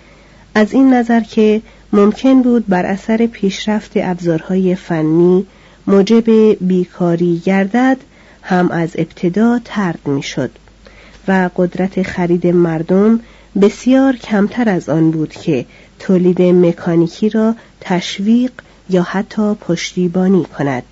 از 0.56 0.74
این 0.74 0.94
نظر 0.94 1.20
که 1.20 1.62
ممکن 1.94 2.42
بود 2.42 2.68
بر 2.68 2.86
اثر 2.86 3.26
پیشرفت 3.26 3.92
ابزارهای 3.96 4.76
فنی 4.76 5.46
موجب 5.88 6.30
بیکاری 6.68 7.42
گردد 7.46 7.98
هم 8.42 8.72
از 8.72 8.90
ابتدا 8.96 9.60
ترد 9.66 10.00
می‌شد 10.06 10.52
و 11.28 11.50
قدرت 11.56 12.04
خرید 12.04 12.48
مردم 12.48 13.20
بسیار 13.62 14.16
کمتر 14.16 14.70
از 14.70 14.90
آن 14.90 15.12
بود 15.12 15.30
که 15.32 15.66
تولید 16.00 16.42
مکانیکی 16.42 17.30
را 17.30 17.56
تشویق 17.82 18.52
یا 18.90 19.04
حتی 19.04 19.54
پشتیبانی 19.54 20.44
کند. 20.58 20.84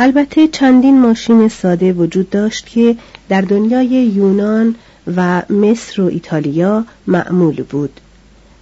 البته 0.00 0.48
چندین 0.48 1.00
ماشین 1.00 1.48
ساده 1.48 1.92
وجود 1.92 2.30
داشت 2.30 2.66
که 2.66 2.96
در 3.28 3.40
دنیای 3.40 3.86
یونان 3.86 4.74
و 5.16 5.42
مصر 5.50 6.02
و 6.02 6.04
ایتالیا 6.04 6.84
معمول 7.06 7.62
بود. 7.62 8.00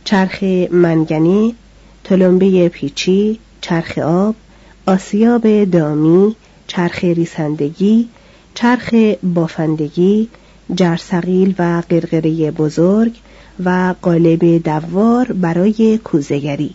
چرخ 0.04 0.42
منگنی 0.70 1.54
تلمبه 2.04 2.68
پیچی 2.68 3.38
چرخ 3.60 3.98
آب 3.98 4.34
آسیاب 4.86 5.64
دامی 5.64 6.36
چرخ 6.66 7.04
ریسندگی 7.04 8.08
چرخ 8.54 8.94
بافندگی 9.34 10.28
جرسقیل 10.74 11.54
و 11.58 11.82
قرقره 11.88 12.50
بزرگ 12.50 13.12
و 13.64 13.94
قالب 14.02 14.62
دوار 14.62 15.32
برای 15.32 15.98
کوزگری 16.04 16.74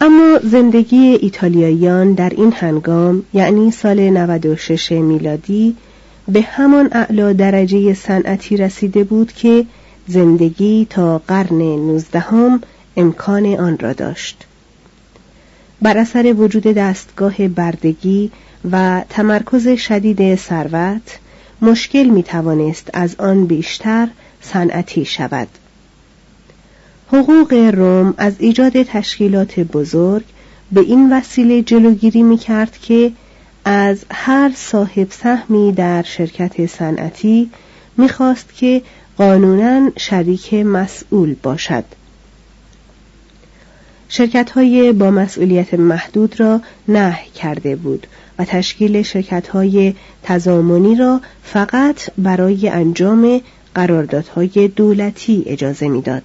اما 0.00 0.38
زندگی 0.42 1.18
ایتالیاییان 1.20 2.12
در 2.12 2.32
این 2.36 2.52
هنگام 2.52 3.22
یعنی 3.32 3.70
سال 3.70 4.10
96 4.10 4.92
میلادی 4.92 5.76
به 6.28 6.40
همان 6.40 6.88
اعلا 6.92 7.32
درجه 7.32 7.94
صنعتی 7.94 8.56
رسیده 8.56 9.04
بود 9.04 9.32
که 9.32 9.66
زندگی 10.06 10.86
تا 10.90 11.18
قرن 11.18 11.58
نوزدهم 11.58 12.60
امکان 12.96 13.46
آن 13.46 13.78
را 13.78 13.92
داشت. 13.92 14.44
بر 15.82 15.98
اثر 15.98 16.34
وجود 16.38 16.62
دستگاه 16.62 17.48
بردگی 17.48 18.30
و 18.70 19.04
تمرکز 19.08 19.68
شدید 19.68 20.34
ثروت 20.34 21.18
مشکل 21.62 22.04
می 22.04 22.22
توانست 22.22 22.90
از 22.92 23.16
آن 23.18 23.46
بیشتر 23.46 24.08
صنعتی 24.40 25.04
شود. 25.04 25.48
حقوق 27.12 27.52
روم 27.52 28.14
از 28.18 28.34
ایجاد 28.38 28.82
تشکیلات 28.82 29.60
بزرگ 29.60 30.24
به 30.72 30.80
این 30.80 31.12
وسیله 31.12 31.62
جلوگیری 31.62 32.22
می 32.22 32.38
کرد 32.38 32.78
که 32.78 33.12
از 33.64 34.04
هر 34.10 34.52
صاحب 34.56 35.10
سهمی 35.10 35.72
در 35.72 36.02
شرکت 36.02 36.66
صنعتی 36.66 37.50
می‌خواست 37.96 38.54
که 38.54 38.82
قانونا 39.16 39.90
شریک 39.96 40.54
مسئول 40.54 41.34
باشد 41.42 41.84
شرکت 44.08 44.50
های 44.50 44.92
با 44.92 45.10
مسئولیت 45.10 45.74
محدود 45.74 46.40
را 46.40 46.60
نه 46.88 47.18
کرده 47.34 47.76
بود 47.76 48.06
و 48.38 48.44
تشکیل 48.44 49.02
شرکت 49.02 49.48
های 49.48 49.94
تضامنی 50.22 50.96
را 50.96 51.20
فقط 51.42 52.10
برای 52.18 52.68
انجام 52.68 53.40
قراردادهای 53.74 54.68
دولتی 54.76 55.42
اجازه 55.46 55.88
می‌داد. 55.88 56.22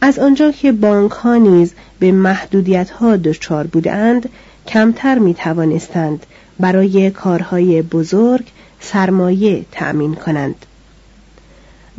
از 0.00 0.18
آنجا 0.18 0.50
که 0.50 0.72
بانک 0.72 1.10
ها 1.10 1.36
نیز 1.36 1.72
به 1.98 2.12
محدودیت 2.12 2.90
ها 2.90 3.16
دچار 3.16 3.66
بودند 3.66 4.28
کمتر 4.66 5.18
می 5.18 5.34
توانستند 5.34 6.26
برای 6.60 7.10
کارهای 7.10 7.82
بزرگ 7.82 8.44
سرمایه 8.80 9.64
تأمین 9.72 10.14
کنند. 10.14 10.66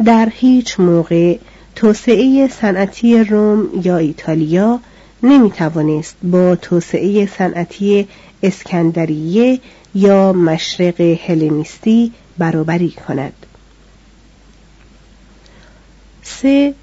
در 0.05 0.29
هیچ 0.35 0.79
موقع 0.79 1.37
توسعه 1.75 2.47
صنعتی 2.47 3.23
روم 3.23 3.81
یا 3.83 3.97
ایتالیا 3.97 4.79
نمی 5.23 5.51
توانست 5.51 6.15
با 6.23 6.55
توسعه 6.55 7.25
صنعتی 7.25 8.07
اسکندریه 8.43 9.59
یا 9.95 10.33
مشرق 10.33 11.01
هلنیستی 11.01 12.11
برابری 12.37 12.89
کند. 12.91 13.33
3 16.23 16.73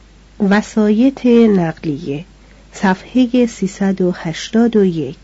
وسایت 0.40 1.26
نقلیه 1.26 2.24
صفحه 2.72 3.46
381 3.46 5.16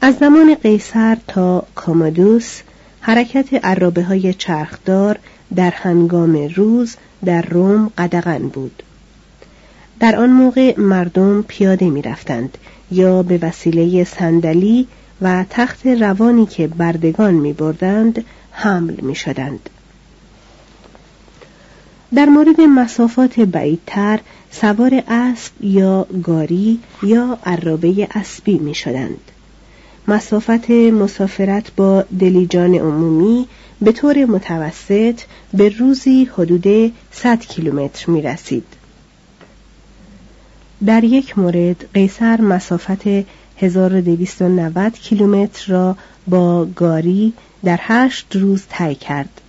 از 0.00 0.14
زمان 0.14 0.54
قیصر 0.54 1.16
تا 1.28 1.66
کامادوس 1.74 2.60
حرکت 3.00 3.64
عرابه 3.64 4.02
های 4.04 4.34
چرخدار 4.34 5.18
در 5.54 5.70
هنگام 5.70 6.48
روز 6.56 6.96
در 7.24 7.42
روم 7.42 7.92
قدغن 7.98 8.48
بود 8.48 8.82
در 10.00 10.16
آن 10.16 10.30
موقع 10.30 10.80
مردم 10.80 11.42
پیاده 11.42 11.90
می 11.90 12.02
رفتند 12.02 12.58
یا 12.90 13.22
به 13.22 13.38
وسیله 13.42 14.04
صندلی 14.04 14.86
و 15.22 15.44
تخت 15.50 15.86
روانی 15.86 16.46
که 16.46 16.66
بردگان 16.66 17.34
می 17.34 17.52
بردند 17.52 18.24
حمل 18.50 18.94
می 19.00 19.14
شدند. 19.14 19.70
در 22.14 22.24
مورد 22.26 22.60
مسافات 22.60 23.40
بعیدتر 23.40 24.20
سوار 24.50 25.02
اسب 25.08 25.52
یا 25.64 26.06
گاری 26.22 26.78
یا 27.02 27.38
عرابه 27.46 28.08
اسبی 28.14 28.58
می 28.58 28.74
شدند. 28.74 29.20
مسافت 30.08 30.70
مسافرت 30.70 31.72
با 31.76 32.04
دلیجان 32.20 32.74
عمومی 32.74 33.46
به 33.82 33.92
طور 33.92 34.24
متوسط 34.24 35.20
به 35.54 35.68
روزی 35.68 36.24
حدود 36.24 36.92
100 37.12 37.40
کیلومتر 37.40 38.10
می 38.10 38.22
رسید. 38.22 38.64
در 40.86 41.04
یک 41.04 41.38
مورد 41.38 41.84
قیصر 41.94 42.40
مسافت 42.40 43.06
1290 43.56 44.92
کیلومتر 44.92 45.72
را 45.72 45.96
با 46.26 46.64
گاری 46.64 47.32
در 47.64 47.78
هشت 47.82 48.36
روز 48.36 48.62
طی 48.68 48.94
کرد. 48.94 49.40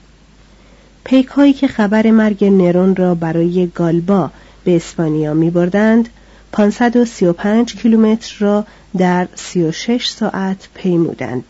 پیک 1.10 1.28
هایی 1.28 1.54
که 1.54 1.68
خبر 1.68 2.12
مرگ 2.12 2.46
نرون 2.46 2.96
را 2.96 3.16
برای 3.16 3.68
گالبا 3.68 4.32
به 4.64 4.76
اسپانیا 4.76 5.34
می 5.34 5.50
بردند 5.50 6.10
535 6.52 7.76
کیلومتر 7.76 8.36
را 8.40 8.66
در 8.98 9.28
36 9.36 10.08
ساعت 10.08 10.68
پیمودند. 10.74 11.44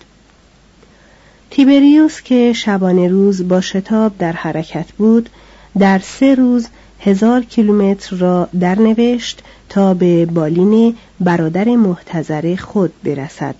تیبریوس 1.49 2.21
که 2.21 2.53
شبانه 2.53 3.07
روز 3.07 3.47
با 3.47 3.61
شتاب 3.61 4.17
در 4.17 4.31
حرکت 4.31 4.91
بود 4.91 5.29
در 5.79 5.99
سه 5.99 6.35
روز 6.35 6.67
هزار 6.99 7.41
کیلومتر 7.41 8.15
را 8.15 8.49
درنوشت 8.59 9.43
تا 9.69 9.93
به 9.93 10.25
بالین 10.25 10.95
برادر 11.19 11.65
محتظر 11.65 12.55
خود 12.55 12.93
برسد 13.03 13.55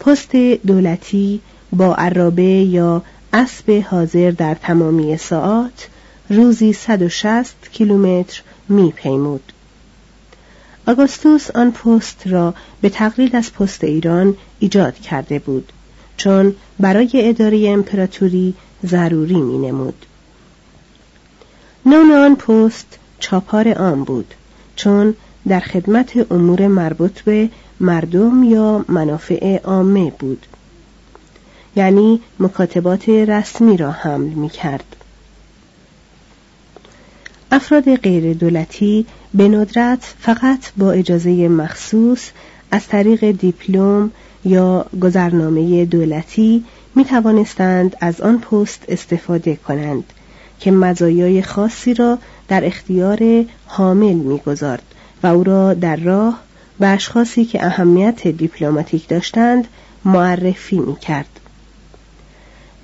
پست 0.00 0.36
دولتی 0.66 1.40
با 1.72 1.94
عرابه 1.94 2.42
یا 2.42 3.02
اسب 3.32 3.84
حاضر 3.90 4.30
در 4.30 4.54
تمامی 4.54 5.16
ساعات 5.16 5.88
روزی 6.30 6.72
160 6.72 7.54
کیلومتر 7.72 8.42
می 8.68 8.92
پیمود. 8.96 9.52
آگوستوس 10.86 11.50
آن 11.50 11.70
پست 11.70 12.26
را 12.26 12.54
به 12.80 12.88
تقلید 12.88 13.36
از 13.36 13.52
پست 13.52 13.84
ایران 13.84 14.36
ایجاد 14.58 14.94
کرده 14.94 15.38
بود 15.38 15.72
چون 16.16 16.54
برای 16.78 17.10
اداره 17.14 17.68
امپراتوری 17.68 18.54
ضروری 18.86 19.40
می 19.40 19.58
نمود. 19.58 20.06
نام 21.86 22.12
آن 22.12 22.36
پست 22.36 22.98
چاپار 23.20 23.68
آن 23.68 24.04
بود 24.04 24.34
چون 24.76 25.14
در 25.48 25.60
خدمت 25.60 26.32
امور 26.32 26.66
مربوط 26.66 27.20
به 27.20 27.48
مردم 27.80 28.42
یا 28.42 28.84
منافع 28.88 29.56
عامه 29.56 30.10
بود 30.18 30.46
یعنی 31.78 32.20
مکاتبات 32.40 33.08
رسمی 33.08 33.76
را 33.76 33.90
حمل 33.90 34.28
می 34.28 34.48
کرد. 34.48 34.96
افراد 37.52 37.96
غیر 37.96 38.34
دولتی 38.34 39.06
به 39.34 39.48
ندرت 39.48 40.14
فقط 40.18 40.58
با 40.76 40.92
اجازه 40.92 41.48
مخصوص 41.48 42.30
از 42.70 42.86
طریق 42.86 43.30
دیپلم 43.30 44.10
یا 44.44 44.86
گذرنامه 45.00 45.84
دولتی 45.84 46.64
می 46.94 47.04
توانستند 47.04 47.96
از 48.00 48.20
آن 48.20 48.38
پست 48.38 48.84
استفاده 48.88 49.56
کنند 49.56 50.04
که 50.60 50.70
مزایای 50.70 51.42
خاصی 51.42 51.94
را 51.94 52.18
در 52.48 52.66
اختیار 52.66 53.44
حامل 53.66 54.14
می‌گذارد 54.14 54.82
و 55.22 55.26
او 55.26 55.44
را 55.44 55.74
در 55.74 55.96
راه 55.96 56.40
به 56.80 56.86
اشخاصی 56.86 57.44
که 57.44 57.66
اهمیت 57.66 58.28
دیپلماتیک 58.28 59.08
داشتند 59.08 59.68
معرفی 60.04 60.78
می 60.78 60.96
کرد. 60.96 61.40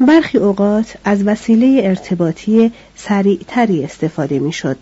برخی 0.01 0.39
اوقات 0.39 0.97
از 1.05 1.23
وسیله 1.23 1.81
ارتباطی 1.85 2.73
سریعتری 2.97 3.85
استفاده 3.85 4.39
می 4.39 4.53
شد 4.53 4.77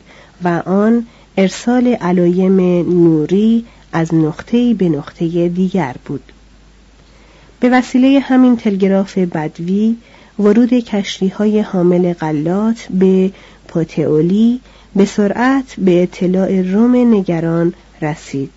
و 0.44 0.48
آن 0.66 1.06
ارسال 1.36 1.86
علایم 1.86 2.60
نوری 3.04 3.64
از 3.92 4.14
نقطه‌ای 4.14 4.74
به 4.74 4.88
نقطه 4.88 5.48
دیگر 5.48 5.94
بود. 6.04 6.32
به 7.60 7.68
وسیله 7.68 8.20
همین 8.20 8.56
تلگراف 8.56 9.18
بدوی 9.18 9.96
ورود 10.38 10.72
کشتی 10.72 11.28
های 11.28 11.60
حامل 11.60 12.12
غلات 12.12 12.86
به 12.90 13.30
پوتئولی 13.68 14.60
به 14.96 15.04
سرعت 15.04 15.74
به 15.78 16.02
اطلاع 16.02 16.62
روم 16.62 17.14
نگران 17.14 17.74
رسید. 18.02 18.50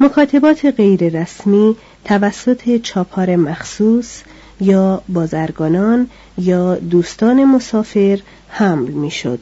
مکاتبات 0.00 0.66
غیر 0.66 1.20
رسمی 1.20 1.76
توسط 2.04 2.76
چاپار 2.76 3.36
مخصوص 3.36 4.22
یا 4.60 5.02
بازرگانان 5.08 6.08
یا 6.38 6.74
دوستان 6.74 7.44
مسافر 7.44 8.20
حمل 8.48 8.90
می‌شد. 8.90 9.40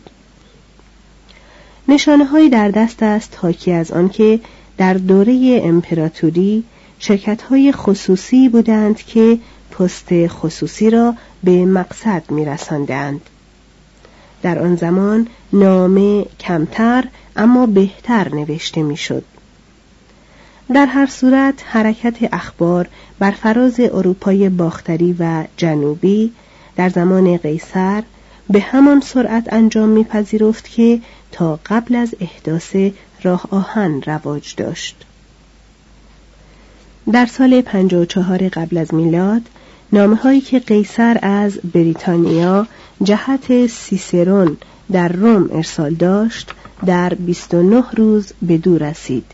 نشانه 1.88 2.24
هایی 2.24 2.48
در 2.48 2.70
دست 2.70 3.02
است 3.02 3.38
حاکی 3.42 3.72
از 3.72 3.90
آنکه 3.90 4.40
در 4.78 4.94
دوره 4.94 5.60
امپراتوری 5.64 6.64
شرکت 6.98 7.42
های 7.42 7.72
خصوصی 7.72 8.48
بودند 8.48 8.96
که 8.96 9.38
پست 9.70 10.26
خصوصی 10.26 10.90
را 10.90 11.14
به 11.44 11.64
مقصد 11.64 12.22
می 12.30 12.44
رسندند. 12.44 13.20
در 14.42 14.58
آن 14.58 14.76
زمان 14.76 15.26
نامه 15.52 16.26
کمتر 16.40 17.04
اما 17.36 17.66
بهتر 17.66 18.34
نوشته 18.34 18.82
می‌شد. 18.82 19.24
در 20.68 20.86
هر 20.86 21.06
صورت 21.06 21.54
حرکت 21.66 22.34
اخبار 22.34 22.88
بر 23.18 23.30
فراز 23.30 23.80
اروپای 23.80 24.48
باختری 24.48 25.16
و 25.18 25.44
جنوبی 25.56 26.32
در 26.76 26.88
زمان 26.88 27.36
قیصر 27.36 28.02
به 28.50 28.60
همان 28.60 29.00
سرعت 29.00 29.52
انجام 29.52 29.88
میپذیرفت 29.88 30.68
که 30.68 31.00
تا 31.32 31.58
قبل 31.66 31.94
از 31.94 32.14
احداث 32.20 32.76
راه 33.22 33.46
آهن 33.50 34.02
رواج 34.06 34.54
داشت. 34.56 34.96
در 37.12 37.26
سال 37.26 37.60
54 37.60 38.48
قبل 38.48 38.78
از 38.78 38.94
میلاد 38.94 39.42
نامه 39.92 40.16
هایی 40.16 40.40
که 40.40 40.58
قیصر 40.58 41.18
از 41.22 41.58
بریتانیا 41.74 42.66
جهت 43.02 43.66
سیسرون 43.66 44.56
در 44.92 45.08
روم 45.08 45.48
ارسال 45.52 45.94
داشت 45.94 46.50
در 46.86 47.14
29 47.14 47.84
روز 47.96 48.32
به 48.42 48.58
دور 48.58 48.90
رسید. 48.90 49.24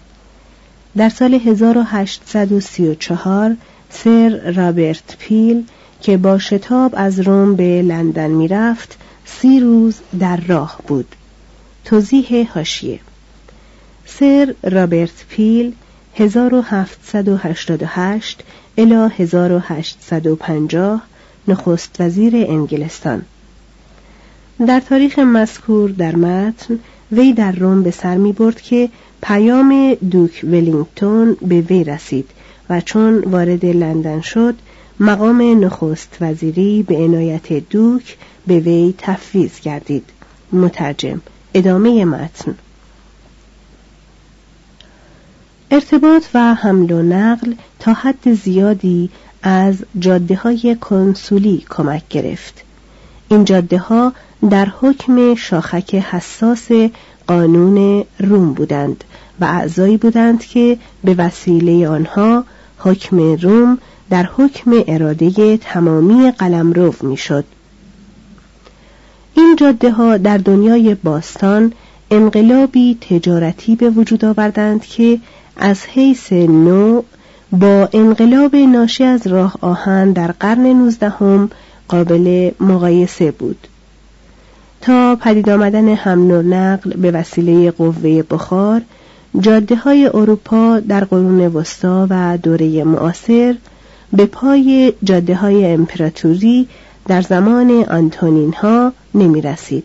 در 0.96 1.09
سال 1.09 1.35
1834 1.35 3.57
سر 3.90 4.53
رابرت 4.57 5.16
پیل 5.18 5.64
که 6.01 6.16
با 6.16 6.38
شتاب 6.38 6.94
از 6.96 7.20
روم 7.20 7.57
به 7.57 7.83
لندن 7.83 8.31
می‌رفت 8.31 8.98
سی 9.24 9.61
روز 9.61 9.94
در 10.20 10.37
راه 10.37 10.79
بود. 10.87 11.14
توضیح 11.85 12.53
هاشیه 12.55 13.01
سر 14.07 14.55
رابرت 14.62 15.24
پیل 15.29 15.72
1788 16.16 18.42
الی 18.79 19.09
1850 19.18 21.03
نخست 21.48 21.96
وزیر 22.01 22.37
انگلستان 22.37 23.22
در 24.66 24.81
تاریخ 24.81 25.18
مذکور 25.18 25.90
در 25.90 26.16
متن 26.16 26.79
وی 27.12 27.33
در 27.33 27.53
روم 27.53 27.83
به 27.83 27.90
سر 27.90 28.16
می 28.16 28.33
برد 28.33 28.61
که 28.61 28.88
پیام 29.23 29.95
دوک 30.11 30.41
ولینگتون 30.45 31.37
به 31.43 31.61
وی 31.61 31.85
رسید 31.85 32.31
و 32.71 32.81
چون 32.81 33.19
وارد 33.19 33.65
لندن 33.65 34.21
شد 34.21 34.55
مقام 35.01 35.65
نخست 35.65 36.17
وزیری 36.21 36.83
به 36.83 36.97
عنایت 36.97 37.53
دوک 37.53 38.17
به 38.47 38.61
وی 38.61 38.95
تفویض 38.99 39.61
گردید. 39.61 40.05
مترجم 40.53 41.21
ادامه 41.55 42.05
متن. 42.05 42.55
ارتباط 45.71 46.25
و 46.35 46.55
حمل 46.55 46.93
و 46.93 47.03
نقل 47.03 47.55
تا 47.79 47.93
حد 47.93 48.33
زیادی 48.33 49.11
از 49.43 49.77
جاده 49.99 50.37
های 50.37 50.77
کنسولی 50.81 51.65
کمک 51.71 52.03
گرفت. 52.11 52.65
این 53.29 53.45
جاده 53.45 53.79
ها 53.79 54.13
در 54.51 54.68
حکم 54.81 55.35
شاخک 55.35 55.94
حساس 55.94 56.68
قانون 57.27 58.05
روم 58.20 58.53
بودند 58.53 59.05
و 59.40 59.44
اعضایی 59.44 59.96
بودند 59.96 60.44
که 60.44 60.79
به 61.05 61.14
وسیله 61.14 61.88
آنها 61.88 62.44
حکم 62.79 63.18
روم 63.18 63.79
در 64.11 64.29
حکم 64.37 64.83
اراده 64.88 65.57
تمامی 65.57 66.31
قلمرو 66.31 66.94
می‌شد. 67.03 67.44
این 69.35 69.57
جاده 69.57 69.90
ها 69.90 70.16
در 70.16 70.38
دنیای 70.38 70.94
باستان 70.94 71.72
انقلابی 72.11 72.98
تجارتی 73.01 73.77
به 73.77 73.90
وجود 73.90 74.24
آوردند 74.24 74.85
که 74.85 75.20
از 75.57 75.85
حیث 75.85 76.33
نوع 76.33 77.05
با 77.53 77.88
انقلاب 77.92 78.57
ناشی 78.57 79.05
از 79.05 79.27
راه 79.27 79.57
آهن 79.61 80.12
در 80.12 80.33
قرن 80.33 80.66
نوزدهم 80.66 81.51
قابل 81.88 82.51
مقایسه 82.61 83.31
بود 83.31 83.68
تا 84.81 85.17
پدید 85.17 85.51
آمدن 85.51 85.95
حمل 85.95 86.31
و 86.31 86.43
نقل 86.43 86.91
به 86.91 87.11
وسیله 87.11 87.71
قوه 87.71 88.23
بخار 88.23 88.83
جاده 89.41 89.77
های 89.77 90.07
اروپا 90.14 90.81
در 90.81 91.05
قرون 91.05 91.41
وسطا 91.41 92.07
و 92.11 92.38
دوره 92.43 92.85
معاصر 92.85 93.55
به 94.12 94.27
پای 94.27 94.93
جاده 95.05 95.35
های 95.35 95.67
امپراتوری 95.67 96.69
در 97.09 97.23
زمان 97.23 97.71
آنتونین 97.71 98.53
ها 98.53 98.93
نمی 99.14 99.41
رسید. 99.41 99.85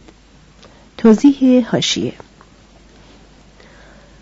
توضیح 0.97 1.69
هاشیه 1.69 2.13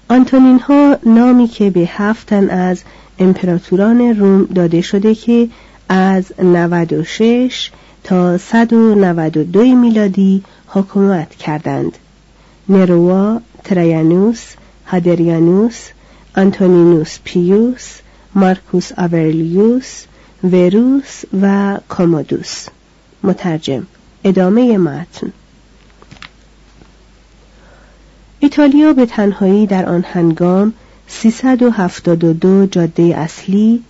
آنتونین 0.09 0.59
ها 0.59 0.97
نامی 1.05 1.47
که 1.47 1.69
به 1.69 1.89
هفتن 1.91 2.49
از 2.49 2.83
امپراتوران 3.19 4.01
روم 4.01 4.45
داده 4.45 4.81
شده 4.81 5.15
که 5.15 5.49
از 5.89 6.25
96 6.43 7.71
تا 8.03 8.37
192 8.37 9.63
میلادی 9.75 10.43
حکومت 10.73 11.35
کردند. 11.35 11.97
نروا، 12.69 13.39
تریانوس، 13.63 14.41
هادریانوس، 14.85 15.89
آنتونینوس 16.37 17.19
پیوس، 17.23 17.87
مارکوس 18.35 18.91
آورلیوس، 18.97 20.03
وروس 20.43 21.23
و 21.41 21.77
کامودوس 21.89 22.67
مترجم 23.23 23.87
ادامه 24.23 24.77
متن. 24.77 25.33
ایتالیا 28.39 28.93
به 28.93 29.05
تنهایی 29.05 29.67
در 29.67 29.85
آن 29.85 30.05
هنگام 30.07 30.73
372 31.07 32.65
جاده 32.65 33.03
اصلی 33.03 33.83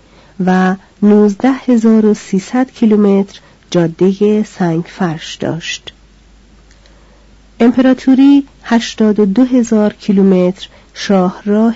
و 0.46 0.76
19300 1.02 2.72
کیلومتر 2.72 3.40
جاده 3.72 4.44
سنگ 4.44 4.84
فرش 4.84 5.36
داشت. 5.36 5.94
امپراتوری 7.62 8.44
82 8.64 9.44
هزار 9.46 9.94
کیلومتر 9.94 10.68
شاهراه 10.94 11.76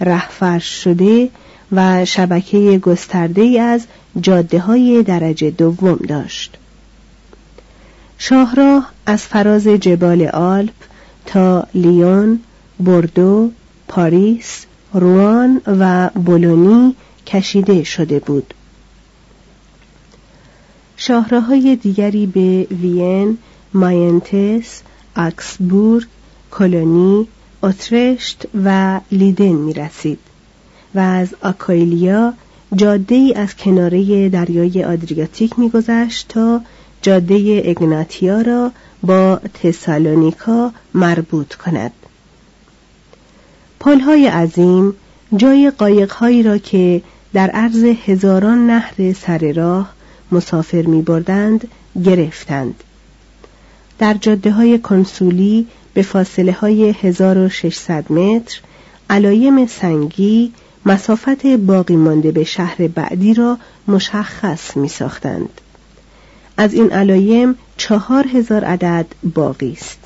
رهفرش 0.00 0.64
شده 0.64 1.28
و 1.72 2.04
شبکه 2.04 2.78
گسترده 2.78 3.60
از 3.60 3.86
جاده 4.20 4.58
های 4.58 5.02
درجه 5.02 5.50
دوم 5.50 5.98
داشت. 6.08 6.56
شاهراه 8.18 8.92
از 9.06 9.22
فراز 9.22 9.66
جبال 9.66 10.22
آلپ 10.22 10.74
تا 11.26 11.66
لیون، 11.74 12.40
بردو، 12.80 13.50
پاریس، 13.88 14.66
روان 14.92 15.60
و 15.66 16.10
بولونی 16.14 16.94
کشیده 17.26 17.84
شده 17.84 18.18
بود. 18.18 18.54
شاهراهای 20.96 21.76
دیگری 21.76 22.26
به 22.26 22.66
وین، 22.76 23.38
ماینتس، 23.74 24.82
اکسبورگ، 25.16 26.06
کلونی، 26.50 27.28
اترشت 27.62 28.46
و 28.64 29.00
لیدن 29.12 29.52
می 29.52 29.72
رسید 29.72 30.18
و 30.94 30.98
از 30.98 31.28
آکایلیا 31.42 32.32
جاده 32.76 33.14
ای 33.14 33.34
از 33.34 33.56
کناره 33.56 34.28
دریای 34.28 34.84
آدریاتیک 34.84 35.58
میگذشت 35.58 36.28
تا 36.28 36.60
جاده 37.02 37.62
اگناتیا 37.66 38.40
را 38.40 38.72
با 39.02 39.40
تسالونیکا 39.62 40.72
مربوط 40.94 41.54
کند. 41.54 41.92
پلهای 43.80 44.26
عظیم 44.26 44.94
جای 45.36 45.72
قایقهایی 45.78 46.42
را 46.42 46.58
که 46.58 47.02
در 47.32 47.50
عرض 47.50 47.84
هزاران 47.84 48.66
نهر 48.66 49.12
سر 49.12 49.52
راه 49.52 49.92
مسافر 50.32 50.82
می 50.82 51.02
بردند 51.02 51.68
گرفتند. 52.04 52.84
در 54.00 54.14
جاده 54.14 54.50
های 54.50 54.78
کنسولی 54.78 55.66
به 55.94 56.02
فاصله 56.02 56.52
های 56.52 56.90
1600 56.90 58.12
متر 58.12 58.60
علایم 59.10 59.66
سنگی 59.66 60.52
مسافت 60.86 61.46
باقی 61.46 61.96
مانده 61.96 62.32
به 62.32 62.44
شهر 62.44 62.88
بعدی 62.88 63.34
را 63.34 63.58
مشخص 63.88 64.76
می 64.76 64.88
ساختند. 64.88 65.60
از 66.56 66.74
این 66.74 66.92
علایم 66.92 67.54
چهار 67.76 68.26
هزار 68.26 68.64
عدد 68.64 69.06
باقی 69.34 69.72
است. 69.72 69.98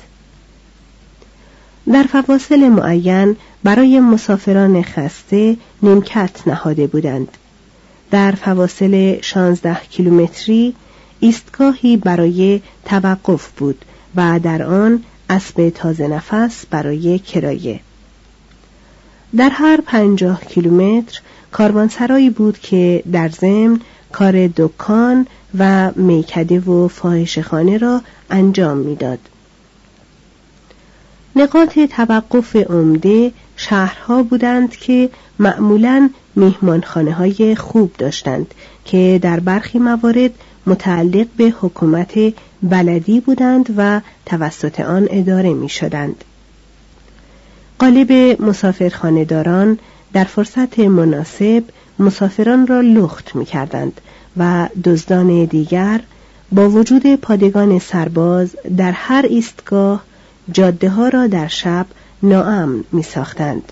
در 1.93 2.03
فواصل 2.03 2.69
معین 2.69 3.35
برای 3.63 3.99
مسافران 3.99 4.81
خسته 4.81 5.57
نیمکت 5.81 6.47
نهاده 6.47 6.87
بودند. 6.87 7.27
در 8.11 8.31
فواصل 8.31 9.21
16 9.21 9.77
کیلومتری 9.89 10.75
ایستگاهی 11.19 11.97
برای 11.97 12.61
توقف 12.85 13.51
بود 13.51 13.85
و 14.15 14.39
در 14.43 14.63
آن 14.63 15.03
اسب 15.29 15.69
تازه 15.69 16.07
نفس 16.07 16.65
برای 16.65 17.19
کرایه. 17.19 17.79
در 19.37 19.49
هر 19.49 19.81
پنجاه 19.81 20.41
کیلومتر 20.41 21.19
کاروانسرایی 21.51 22.29
بود 22.29 22.59
که 22.59 23.03
در 23.11 23.29
ضمن 23.29 23.79
کار 24.11 24.47
دکان 24.47 25.27
و 25.57 25.91
میکده 25.95 26.59
و 26.59 26.87
فاحشهخانه 26.87 27.77
را 27.77 28.01
انجام 28.29 28.77
می‌داد. 28.77 29.19
نقاط 31.35 31.79
توقف 31.79 32.55
عمده 32.55 33.31
شهرها 33.55 34.23
بودند 34.23 34.75
که 34.75 35.09
معمولا 35.39 36.09
میهمانخانه 36.35 37.13
های 37.13 37.55
خوب 37.55 37.91
داشتند 37.97 38.53
که 38.85 39.19
در 39.21 39.39
برخی 39.39 39.79
موارد 39.79 40.31
متعلق 40.67 41.27
به 41.37 41.53
حکومت 41.61 42.13
بلدی 42.63 43.19
بودند 43.19 43.73
و 43.77 44.01
توسط 44.25 44.79
آن 44.79 45.07
اداره 45.11 45.53
می 45.53 45.69
شدند. 45.69 46.23
قالب 47.79 48.41
مسافرخانهداران 48.41 49.79
در 50.13 50.23
فرصت 50.23 50.79
مناسب 50.79 51.63
مسافران 51.99 52.67
را 52.67 52.81
لخت 52.81 53.35
می 53.35 53.45
کردند 53.45 54.01
و 54.37 54.69
دزدان 54.83 55.45
دیگر 55.45 56.01
با 56.51 56.69
وجود 56.69 57.15
پادگان 57.15 57.79
سرباز 57.79 58.55
در 58.77 58.91
هر 58.91 59.25
ایستگاه 59.29 60.03
جاده 60.51 60.89
ها 60.89 61.07
را 61.07 61.27
در 61.27 61.47
شب 61.47 61.85
ناامن 62.23 62.83
می 62.91 63.03
ساختند. 63.03 63.71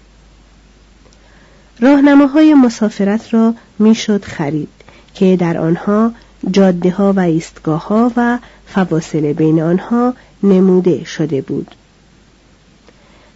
راهنماهای 1.79 2.53
مسافرت 2.53 3.33
را 3.33 3.53
می‌شد 3.79 4.25
خرید 4.25 4.69
که 5.13 5.37
در 5.39 5.57
آنها 5.57 6.11
جاده 6.51 6.91
ها 6.91 7.13
و 7.13 7.19
ایستگاه 7.19 7.87
ها 7.87 8.11
و 8.17 8.39
فواصل 8.67 9.33
بین 9.33 9.61
آنها 9.61 10.13
نموده 10.43 11.03
شده 11.03 11.41
بود. 11.41 11.75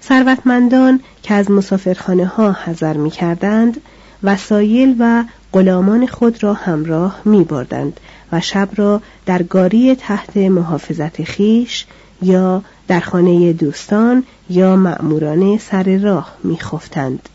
ثروتمندان 0.04 1.00
که 1.24 1.34
از 1.34 1.52
مسافرخانه 1.52 2.26
ها 2.26 2.52
حذر 2.52 2.98
می 2.98 3.12
کردند 3.12 3.82
وسایل 4.24 4.96
و 5.00 5.24
غلامان 5.54 6.08
خود 6.08 6.44
را 6.44 6.54
همراه 6.54 7.22
می 7.26 7.44
بردند 7.44 8.00
و 8.32 8.42
شب 8.42 8.70
را 8.76 9.02
در 9.26 9.44
گاری 9.44 9.96
تحت 9.96 10.38
محافظت 10.38 11.24
خیش 11.24 11.86
یا 12.22 12.64
در 12.88 13.00
خانه 13.00 13.54
دوستان 13.54 14.24
یا 14.50 14.76
مأموران 14.76 15.58
سر 15.58 15.98
راه 15.98 16.36
می 16.44 16.58
خفتند. 16.58 17.30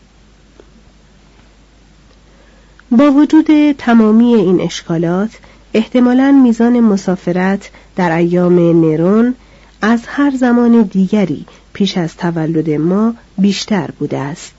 با 2.91 3.11
وجود 3.11 3.71
تمامی 3.77 4.33
این 4.33 4.61
اشکالات 4.61 5.29
احتمالا 5.73 6.31
میزان 6.31 6.79
مسافرت 6.79 7.69
در 7.95 8.17
ایام 8.17 8.81
نرون 8.85 9.35
از 9.81 10.01
هر 10.07 10.31
زمان 10.39 10.81
دیگری 10.81 11.45
پیش 11.73 11.97
از 11.97 12.17
تولد 12.17 12.69
ما 12.69 13.13
بیشتر 13.37 13.89
بوده 13.99 14.17
است. 14.17 14.53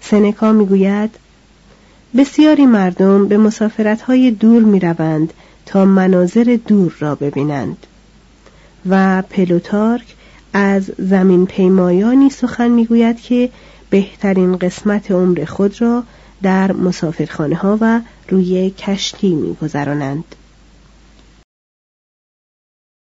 سنکا 0.00 0.52
می‌گوید 0.52 1.10
بسیاری 2.16 2.66
مردم 2.66 3.28
به 3.28 3.36
مسافرتهای 3.36 4.30
دور 4.30 4.62
می‌روند 4.62 5.32
تا 5.66 5.84
مناظر 5.84 6.58
دور 6.66 6.94
را 6.98 7.14
ببینند 7.14 7.86
و 8.88 9.22
پلوتارک 9.22 10.14
از 10.52 10.90
زمین 10.98 11.46
پیمایانی 11.46 12.30
سخن 12.30 12.68
می‌گوید 12.68 13.20
که 13.20 13.50
بهترین 13.90 14.56
قسمت 14.56 15.10
عمر 15.10 15.44
خود 15.44 15.82
را 15.82 16.02
در 16.42 16.72
مسافرخانه 16.72 17.56
ها 17.56 17.78
و 17.80 18.00
روی 18.28 18.70
کشتی 18.70 19.34
میگذرانند. 19.34 20.24